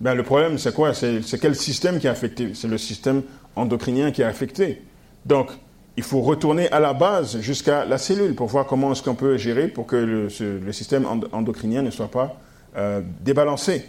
[0.00, 0.94] ben le problème, c'est quoi?
[0.94, 2.52] C'est, quel système qui est affecté?
[2.54, 3.22] C'est le système
[3.56, 4.82] endocrinien qui est affecté.
[5.26, 5.50] Donc,
[5.96, 9.36] il faut retourner à la base jusqu'à la cellule pour voir comment est-ce qu'on peut
[9.36, 12.40] gérer pour que le, système endocrinien ne soit pas
[12.78, 13.84] euh, débalancé.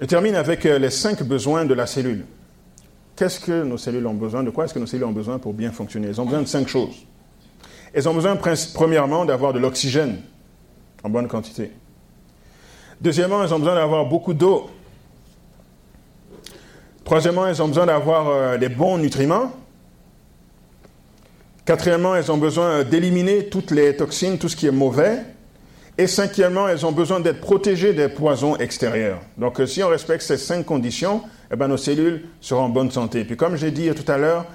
[0.00, 2.24] Je termine avec euh, les cinq besoins de la cellule.
[3.14, 5.52] Qu'est-ce que nos cellules ont besoin De quoi est-ce que nos cellules ont besoin pour
[5.52, 6.08] bien fonctionner?
[6.08, 7.04] Elles ont besoin de cinq choses.
[7.92, 8.38] Elles ont besoin,
[8.72, 10.22] premièrement, d'avoir de l'oxygène
[11.02, 11.72] en bonne quantité.
[13.02, 14.70] Deuxièmement, elles ont besoin d'avoir beaucoup d'eau.
[17.04, 19.52] Troisièmement, elles ont besoin d'avoir euh, des bons nutriments.
[21.70, 25.18] Quatrièmement, elles ont besoin d'éliminer toutes les toxines, tout ce qui est mauvais.
[25.98, 29.20] Et cinquièmement, elles ont besoin d'être protégées des poisons extérieurs.
[29.38, 32.90] Donc, euh, si on respecte ces cinq conditions, eh ben, nos cellules seront en bonne
[32.90, 33.22] santé.
[33.22, 34.46] Puis, comme j'ai dit tout à l'heure,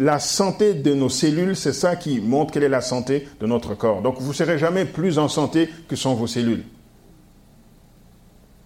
[0.00, 3.76] la santé de nos cellules, c'est ça qui montre quelle est la santé de notre
[3.76, 4.02] corps.
[4.02, 6.64] Donc, vous ne serez jamais plus en santé que sont vos cellules.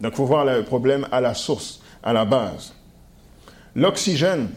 [0.01, 2.72] Donc, il faut voir le problème à la source, à la base.
[3.76, 4.49] L'oxygène,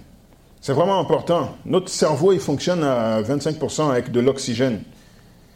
[0.66, 1.56] c'est vraiment important.
[1.68, 4.82] Notre cerveau, il fonctionne à 25% avec de l'oxygène.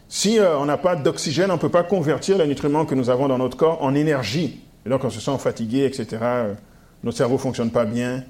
[0.07, 3.09] Si euh, on n'a pas d'oxygène, on ne peut pas convertir les nutriments que nous
[3.09, 4.63] avons dans notre corps en énergie.
[4.85, 6.07] Et donc on se sent fatigué, etc.
[6.21, 6.53] Euh,
[7.03, 8.23] notre cerveau ne fonctionne pas bien.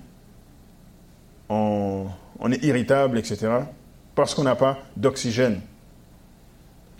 [1.49, 2.07] On,
[2.49, 3.49] est irritable, etc.
[4.15, 5.59] Parce qu'on n'a pas d'oxygène.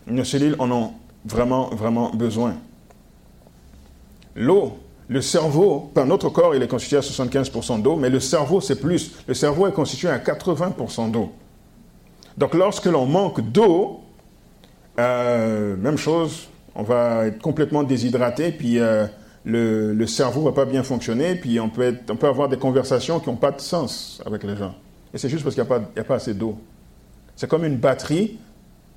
[0.08, 0.92] Nos cellules en ont
[1.24, 2.56] vraiment, vraiment besoin.
[4.36, 4.78] L'eau,
[5.10, 9.16] le cerveau, notre corps, il est constitué à 75% d'eau, mais le cerveau, c'est plus.
[9.28, 11.32] Le cerveau est constitué à 80% d'eau.
[12.38, 14.02] Donc lorsque l'on manque d'eau,
[15.00, 19.08] euh, même chose, on va être complètement déshydraté, puis euh,
[19.46, 23.30] le, cerveau va pas bien fonctionner, puis on peut, on peut avoir des conversations qui
[23.30, 24.76] n'ont pas de sens avec les gens.
[25.12, 26.56] Et c'est juste parce qu'il n'y a, a, pas assez d'eau.
[27.36, 28.38] C'est comme une batterie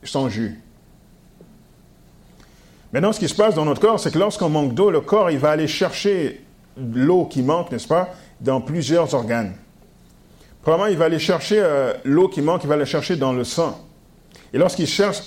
[0.02, 0.60] sans jus.
[2.92, 5.30] Maintenant, ce qui se passe dans notre corps, c'est que lorsqu'on manque d'eau, le corps,
[5.30, 6.44] il va aller chercher
[6.76, 9.54] l'eau qui manque, n'est-ce pas, dans plusieurs organes.
[10.62, 13.44] Premièrement, il va aller chercher euh, l'eau qui manque, il va la chercher dans le
[13.44, 13.78] sang.
[14.52, 15.22] Et lorsqu'il cherche,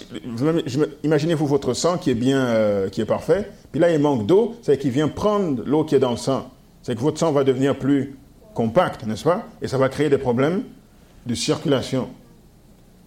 [1.04, 4.56] imaginez-vous votre sang qui est bien, euh, qui est parfait, puis là il manque d'eau,
[4.62, 6.52] c'est qu'il vient prendre l'eau qui est dans le sang.
[6.84, 8.16] C'est que votre sang va devenir plus
[8.54, 10.64] compact, n'est-ce pas Et ça va créer des problèmes
[11.26, 12.08] de circulation.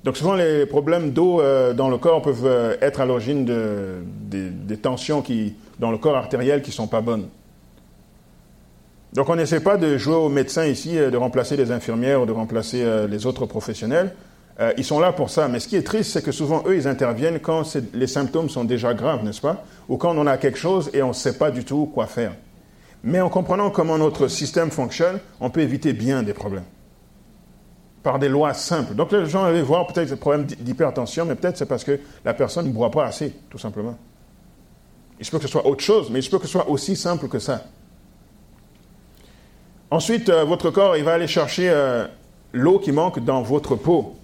[0.05, 3.97] Donc souvent les problèmes d'eau euh, dans le corps peuvent euh, être à l'origine de,
[4.31, 7.29] des tensions qui, dans le corps artériel qui ne sont pas bonnes.
[9.13, 12.33] Donc on n'essaie pas de jouer aux médecins ici, de remplacer les infirmières ou de
[12.33, 14.13] remplacer les autres professionnels.
[14.61, 15.49] Euh, ils sont là pour ça.
[15.49, 17.63] Mais ce qui est triste, c'est que souvent, eux, ils interviennent quand
[17.95, 19.65] les symptômes sont déjà graves, n'est-ce pas?
[19.89, 22.33] Ou quand on a quelque chose et on ne sait pas du tout quoi faire.
[23.05, 26.65] Mais en comprenant comment notre système fonctionne, on peut éviter bien des problèmes.
[28.09, 28.95] Par des lois simples.
[28.95, 32.33] Donc les gens allaient voir peut-être des problèmes d'hypertension, mais peut-être c'est parce que la
[32.33, 33.99] personne ne boit pas assez, tout simplement.
[35.21, 36.71] Il se peut que ce soit autre chose, mais il se peut que ce soit
[36.71, 37.65] aussi simple que ça.
[39.91, 42.07] Ensuite, euh, votre corps, il va aller chercher euh,
[42.55, 44.17] l'eau qui manque dans votre peau.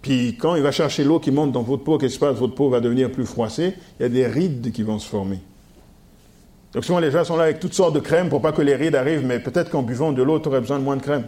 [0.00, 2.36] Puis quand il va chercher l'eau qui monte dans votre peau, qu'est-ce qui se passe?
[2.36, 3.74] Votre peau va devenir plus froissée.
[4.00, 5.38] Il y a des rides qui vont se former.
[6.72, 8.74] Donc souvent les gens sont là avec toutes sortes de crèmes pour pas que les
[8.74, 11.26] rides arrivent, mais peut-être qu'en buvant de l'eau, tu aurais besoin de moins de crème.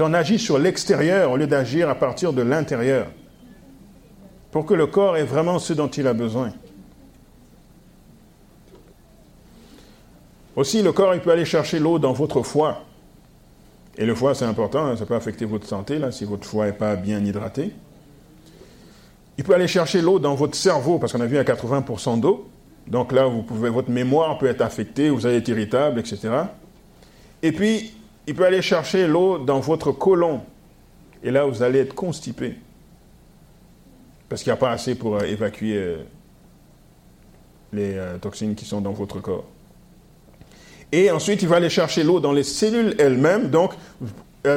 [0.00, 3.06] On agit sur l'extérieur au lieu d'agir à partir de l'intérieur,
[4.50, 6.52] pour que le corps ait vraiment ce dont il a besoin.
[10.54, 12.82] Aussi, le corps, il peut aller chercher l'eau dans votre foie.
[13.98, 16.66] Et le foie, c'est important, hein, ça peut affecter votre santé, là, si votre foie
[16.66, 17.72] n'est pas bien hydraté.
[19.38, 22.48] Il peut aller chercher l'eau dans votre cerveau, parce qu'on a vu à 80% d'eau.
[22.86, 26.28] Donc là, vous pouvez, votre mémoire peut être affectée, vous allez être irritable, etc.
[27.42, 27.92] Et puis,
[28.26, 30.40] il peut aller chercher l'eau dans votre côlon.
[31.22, 32.56] Et là, vous allez être constipé.
[34.28, 35.96] Parce qu'il n'y a pas assez pour euh, évacuer euh,
[37.72, 39.44] les euh, toxines qui sont dans votre corps.
[40.92, 43.50] Et ensuite, il va aller chercher l'eau dans les cellules elles-mêmes.
[43.50, 43.72] Donc,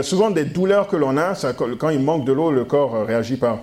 [0.04, 1.34] souvent des douleurs que l'on a,
[1.80, 3.62] quand il manque de l'eau, le corps réagit par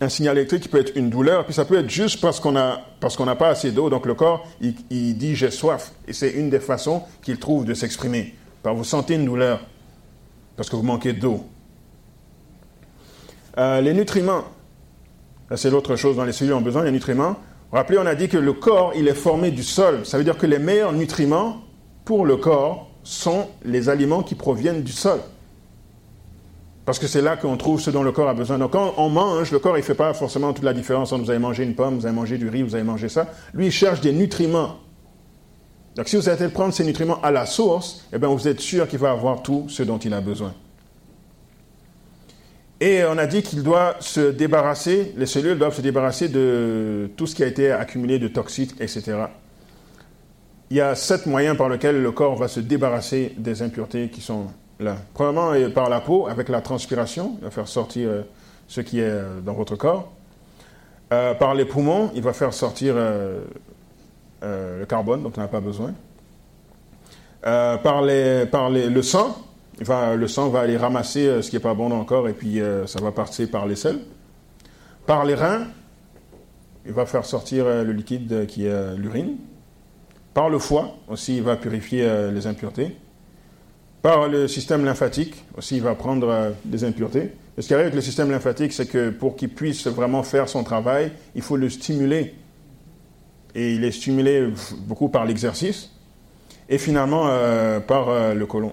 [0.00, 2.56] un signal électrique qui peut être une douleur, puis ça peut être juste parce qu'on
[2.56, 3.90] a parce qu'on n'a pas assez d'eau.
[3.90, 7.64] Donc le corps, il, il dit j'ai soif, et c'est une des façons qu'il trouve
[7.64, 8.34] de s'exprimer.
[8.64, 9.60] Par vous sentez une douleur
[10.56, 11.44] parce que vous manquez d'eau.
[13.58, 14.44] Euh, les nutriments,
[15.54, 17.36] c'est l'autre chose dans les cellules ont besoin des nutriments.
[17.70, 20.06] Rappelez, on a dit que le corps, il est formé du sol.
[20.06, 21.58] Ça veut dire que les meilleurs nutriments
[22.06, 25.20] pour le corps sont les aliments qui proviennent du sol.
[26.86, 28.56] Parce que c'est là qu'on trouve ce dont le corps a besoin.
[28.56, 31.28] Donc quand on mange, le corps, il ne fait pas forcément toute la différence vous
[31.28, 33.26] avez mangé une pomme, vous avez mangé du riz, vous avez mangé ça.
[33.52, 34.78] Lui, il cherche des nutriments.
[35.96, 38.88] Donc si vous allez prendre ces nutriments à la source, eh bien, vous êtes sûr
[38.88, 40.54] qu'il va avoir tout ce dont il a besoin.
[42.80, 47.26] Et on a dit qu'il doit se débarrasser, les cellules doivent se débarrasser de tout
[47.26, 49.16] ce qui a été accumulé de toxiques, etc.
[50.70, 54.20] Il y a sept moyens par lesquels le corps va se débarrasser des impuretés qui
[54.20, 54.46] sont
[54.80, 54.96] là.
[55.14, 58.22] Premièrement, par la peau, avec la transpiration, il va faire sortir euh,
[58.66, 60.12] ce qui est euh, dans votre corps.
[61.12, 62.96] Euh, par les poumons, il va faire sortir
[64.44, 65.92] le carbone dont on n'a pas besoin.
[67.42, 69.36] par les, par le sang,
[69.80, 73.10] le sang va aller ramasser ce qui n'est pas bon corps et puis ça va
[73.10, 74.00] partir par les selles.
[75.06, 75.66] Par les reins,
[76.86, 79.36] il va faire sortir le liquide qui est l'urine.
[80.32, 82.96] Par le foie aussi, il va purifier les impuretés.
[84.04, 87.32] Par le système lymphatique aussi, il va prendre euh, des impuretés.
[87.58, 90.62] ce qui arrive avec le système lymphatique, c'est que pour qu'il puisse vraiment faire son
[90.62, 92.34] travail, il faut le stimuler.
[93.54, 94.48] Et il est stimulé
[94.80, 95.90] beaucoup par l'exercice
[96.68, 98.72] et finalement euh, par euh, le côlon.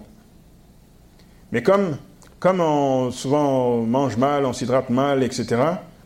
[1.51, 1.97] Mais comme,
[2.39, 5.45] comme on, souvent on mange mal, on s'hydrate mal, etc.,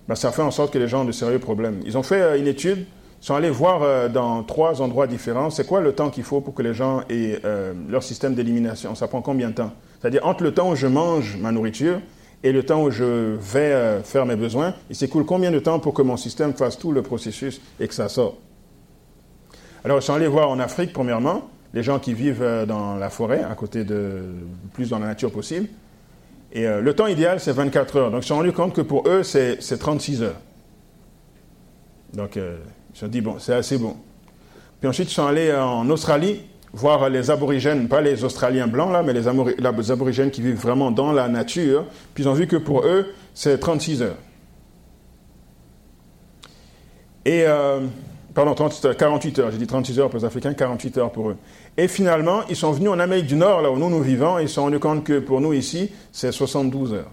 [0.08, 1.80] ben, ça fait en sorte que les gens ont de sérieux problèmes.
[1.86, 2.86] Ils ont fait une étude
[3.26, 6.54] sont allés voir euh, dans trois endroits différents, c'est quoi le temps qu'il faut pour
[6.54, 8.94] que les gens aient euh, leur système d'élimination?
[8.94, 9.72] Ça prend combien de temps?
[10.00, 12.02] C'est-à-dire entre le temps où je mange ma nourriture
[12.44, 15.80] et le temps où je vais euh, faire mes besoins, il s'écoule combien de temps
[15.80, 18.38] pour que mon système fasse tout le processus et que ça sorte?
[19.86, 23.44] Alors, ils sont allés voir en Afrique, premièrement, les gens qui vivent dans la forêt,
[23.44, 24.24] à côté de,
[24.74, 25.68] plus dans la nature possible.
[26.52, 28.12] Et le temps idéal, c'est 24 heures.
[28.12, 30.42] Donc, ils se sont rendus compte que pour eux, c'est 36 heures.
[32.14, 32.42] Donc, ils
[32.94, 33.96] se sont dit, bon, c'est assez bon.
[34.80, 36.42] Puis ensuite, ils sont allés en Australie
[36.74, 39.28] voir les aborigènes, pas les Australiens blancs là, mais les,
[39.92, 41.86] aborigènes qui vivent vraiment dans la nature.
[42.16, 44.18] Puis ils ont vu que pour eux, c'est 36 heures.
[47.24, 47.82] Et, euh,
[48.36, 51.38] pardon, 48 heures, j'ai dit 36 heures pour les Africains, 48 heures pour eux.
[51.78, 54.44] Et finalement, ils sont venus en Amérique du Nord, là où nous nous vivons, et
[54.44, 57.12] ils se sont rendus compte que pour nous ici, c'est 72 heures.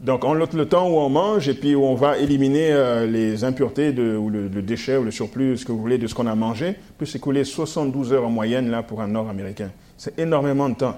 [0.00, 3.06] Donc, on note le temps où on mange et puis où on va éliminer euh,
[3.06, 6.26] les impuretés ou le, déchet ou le surplus, ce que vous voulez, de ce qu'on
[6.26, 9.70] a mangé, peut s'écouler 72 heures en moyenne là pour un Nord-Américain.
[9.98, 10.96] C'est énormément de temps.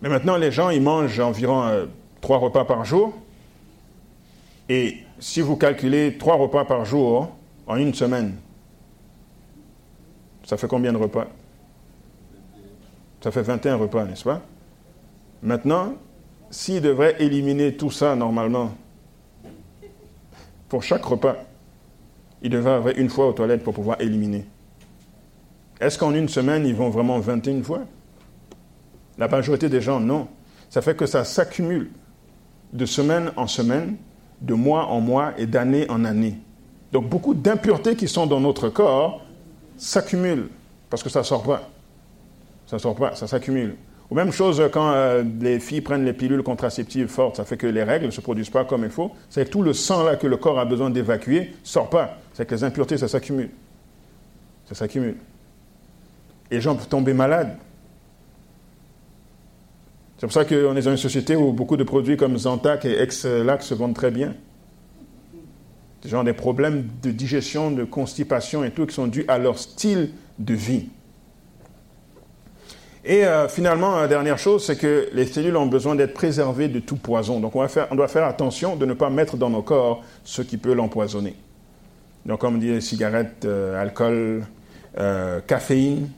[0.00, 1.84] Mais maintenant, les gens, ils mangent environ euh,
[2.22, 3.12] trois repas par jour.
[4.68, 7.30] Et si vous calculez trois repas par jour
[7.66, 8.36] en une semaine,
[10.44, 11.26] ça fait combien de repas?
[13.22, 14.42] Ça fait 21 repas, n'est-ce pas?
[15.42, 15.94] Maintenant,
[16.50, 18.72] s'il devrait éliminer tout ça normalement,
[20.68, 21.36] pour chaque repas,
[22.42, 24.44] il devrait avoir une fois aux toilettes pour pouvoir éliminer.
[25.80, 27.80] Est-ce qu'en une semaine, ils vont vraiment 21 fois?
[29.16, 30.28] La majorité des gens, non.
[30.70, 31.90] Ça fait que ça s'accumule
[32.72, 33.96] de semaine en semaine,
[34.40, 36.38] de mois en mois et d'année en année.
[36.92, 39.22] Donc beaucoup d'impuretés qui sont dans notre corps
[39.76, 40.48] s'accumulent
[40.90, 41.68] parce que ça ne sort pas.
[42.66, 43.76] Ça ne sort pas, ça s'accumule.
[44.10, 47.66] Ou même chose quand euh, les filles prennent les pilules contraceptives fortes, ça fait que
[47.66, 49.10] les règles ne se produisent pas comme il faut.
[49.28, 52.16] C'est que tout le sang là que le corps a besoin d'évacuer ne sort pas.
[52.32, 53.50] C'est que les impuretés, ça s'accumule.
[54.66, 55.16] Ça s'accumule.
[56.50, 57.56] Et les gens peuvent tomber malades.
[60.18, 63.00] C'est pour ça qu'on est dans une société où beaucoup de produits comme Zantac et
[63.00, 64.34] Ex-Lac se vendent très bien.
[66.02, 69.38] Des gens ont des problèmes de digestion, de constipation et tout qui sont dus à
[69.38, 70.88] leur style de vie.
[73.04, 76.80] Et euh, finalement, la dernière chose, c'est que les cellules ont besoin d'être préservées de
[76.80, 77.40] tout poison.
[77.40, 80.74] Donc on, doit faire attention de ne pas mettre dans nos corps ce qui peut
[80.74, 81.34] l'empoisonner.
[82.26, 84.44] Donc, comme on dit, cigarettes, euh, alcool,
[84.98, 86.08] euh, caféine.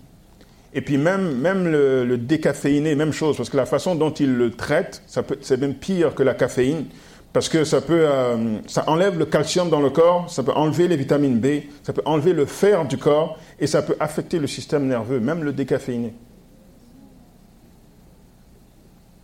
[0.72, 4.52] Et puis même, même le, décaféiné, même chose, parce que la façon dont il le
[4.52, 5.02] traite,
[5.40, 6.86] c'est même pire que la caféine,
[7.32, 10.88] parce que ça peut, euh, ça enlève le calcium dans le corps, ça peut enlever
[10.88, 14.46] les vitamines B, ça peut enlever le fer du corps, et ça peut affecter le
[14.46, 16.14] système nerveux, même le décaféiné.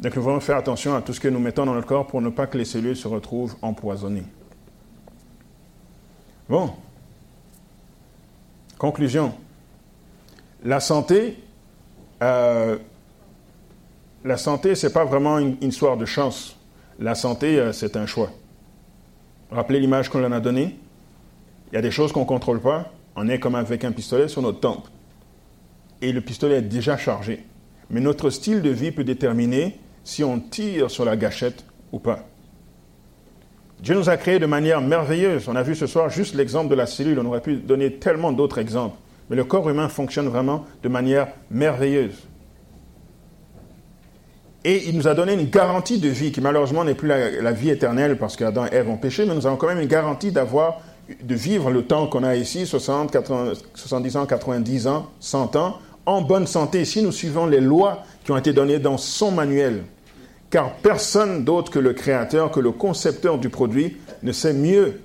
[0.00, 2.20] Donc nous devons faire attention à tout ce que nous mettons dans le corps pour
[2.20, 4.24] ne pas que les cellules se retrouvent empoisonnées.
[6.48, 6.70] Bon.
[8.78, 9.32] Conclusion.
[10.64, 11.36] La santé,
[12.22, 12.78] euh,
[14.24, 16.56] la santé, ce n'est pas vraiment une, histoire de chance.
[16.98, 18.30] La santé, euh, c'est un choix.
[19.50, 20.76] Rappelez l'image qu'on en a donnée.
[21.70, 22.92] Il y a des choses qu'on ne contrôle pas.
[23.14, 24.88] On est comme avec un pistolet sur notre tempe.
[26.02, 27.44] Et le pistolet est déjà chargé.
[27.90, 32.26] Mais notre style de vie peut déterminer si on tire sur la gâchette ou pas.
[33.80, 35.48] Dieu nous a créés de manière merveilleuse.
[35.48, 37.18] On a vu ce soir juste l'exemple de la cellule.
[37.18, 38.96] On aurait pu donner tellement d'autres exemples.
[39.30, 42.26] Mais le corps humain fonctionne vraiment de manière merveilleuse.
[44.64, 47.70] Et il nous a donné une garantie de vie qui malheureusement n'est plus la, vie
[47.70, 50.80] éternelle parce qu'Adam et Ève ont péché, mais nous avons quand même une garantie d'avoir,
[51.22, 53.16] de vivre le temps qu'on a ici, 60,
[53.74, 58.32] 70 ans, 90 ans, 100 ans, en bonne santé si nous suivons les lois qui
[58.32, 59.84] ont été données dans son manuel.
[60.50, 65.00] Car personne d'autre que le créateur, que le concepteur du produit ne sait mieux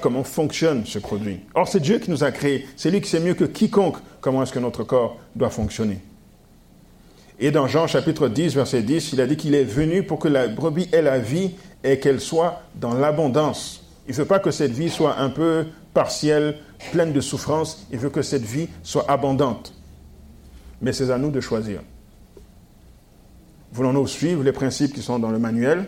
[0.00, 1.40] comment fonctionne ce produit.
[1.54, 2.66] Or, c'est Dieu qui nous a créés.
[2.76, 5.98] C'est lui qui sait mieux que quiconque comment est-ce que notre corps doit fonctionner.
[7.38, 10.28] Et dans Jean chapitre 10, verset 10, il a dit qu'il est venu pour que
[10.28, 13.84] la brebis ait la vie et qu'elle soit dans l'abondance.
[14.06, 16.58] Il ne veut pas que cette vie soit un peu partielle,
[16.92, 17.86] pleine de souffrance.
[17.90, 19.74] Il veut que cette vie soit abondante.
[20.82, 21.80] Mais c'est à nous de choisir.
[23.72, 25.86] Voulons-nous suivre les principes qui sont dans le manuel?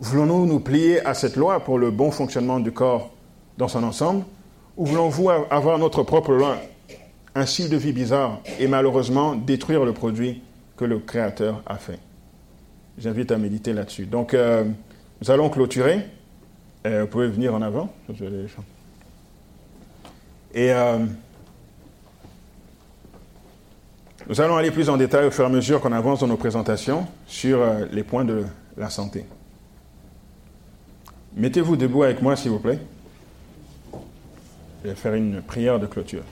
[0.00, 3.10] Voulons-nous nous plier à cette loi pour le bon fonctionnement du corps
[3.56, 4.24] dans son ensemble
[4.76, 6.56] Ou voulons-vous avoir notre propre loi,
[7.34, 10.40] un style de vie bizarre et malheureusement détruire le produit
[10.76, 11.98] que le Créateur a fait?
[12.96, 14.06] J'invite à méditer là-dessus.
[14.06, 14.64] Donc, euh,
[15.20, 16.06] nous allons clôturer.
[16.86, 17.92] Euh, vous pouvez venir en avant.
[20.54, 20.98] Et euh,
[24.28, 26.36] nous allons aller plus en détail au fur et à mesure qu'on avance dans nos
[26.36, 28.44] présentations sur les points de
[28.76, 29.24] la santé.
[31.38, 32.80] Mettez-vous debout avec moi, s'il vous plaît.
[34.82, 36.24] Je vais faire une prière de clôture.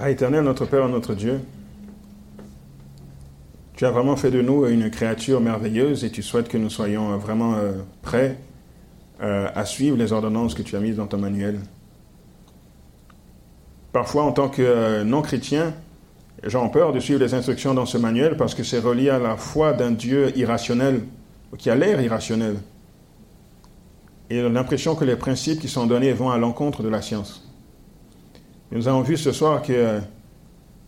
[0.00, 1.40] Ah, éternel, notre Père, notre Dieu,
[3.76, 7.18] tu as vraiment fait de nous une créature merveilleuse et tu souhaites que nous soyons
[7.18, 8.38] vraiment euh, prêts
[9.20, 11.60] euh, à suivre les ordonnances que tu as mises dans ton manuel.
[13.92, 15.74] Parfois, en tant que euh, non-chrétien,
[16.46, 19.36] j'ai peur de suivre les instructions dans ce manuel parce que c'est relié à la
[19.36, 21.02] foi d'un Dieu irrationnel,
[21.56, 22.56] qui a l'air irrationnel.
[24.30, 27.48] Et l'impression que les principes qui sont donnés vont à l'encontre de la science.
[28.70, 30.00] Nous avons vu ce soir que euh,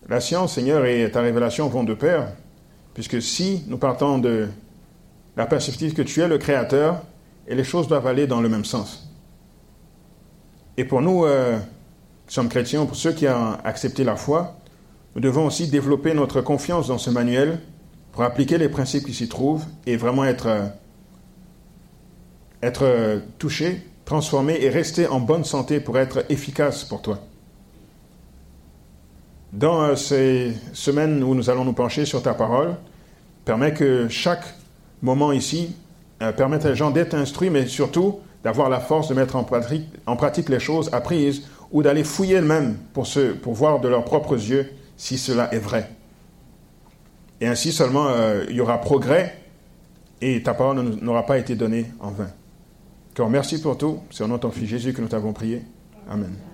[0.08, 2.28] la science, Seigneur, et ta révélation vont de pair,
[2.92, 4.48] puisque si nous partons de
[5.36, 7.02] la perspective que tu es le Créateur,
[7.48, 9.10] et les choses doivent aller dans le même sens.
[10.76, 11.58] Et pour nous, euh,
[12.30, 14.56] sommes chrétiens, pour ceux qui ont accepté la foi,
[15.14, 17.58] nous devons aussi développer notre confiance dans ce manuel
[18.12, 20.66] pour appliquer les principes qui s'y trouvent et vraiment être, euh,
[22.62, 27.18] être euh, touché, transformé et rester en bonne santé pour être efficace pour toi.
[29.52, 32.76] Dans euh, ces semaines où nous allons nous pencher sur ta parole,
[33.44, 34.44] permet que chaque
[35.02, 35.74] moment ici
[36.36, 39.44] permette à les gens d'être instruits, mais surtout d'avoir la force de mettre en
[40.16, 43.06] pratique les choses apprises ou d'aller fouiller eux-mêmes pour,
[43.54, 45.90] voir de leurs propres yeux si cela est vrai.
[47.40, 49.36] Et ainsi seulement euh, il y aura progrès
[50.20, 52.30] et ta parole n'aura pas été donnée en vain.
[53.12, 54.00] Encore merci pour tout.
[54.10, 55.62] C'est au nom ton Fils Jésus que nous t'avons prié.
[56.08, 56.49] Amen.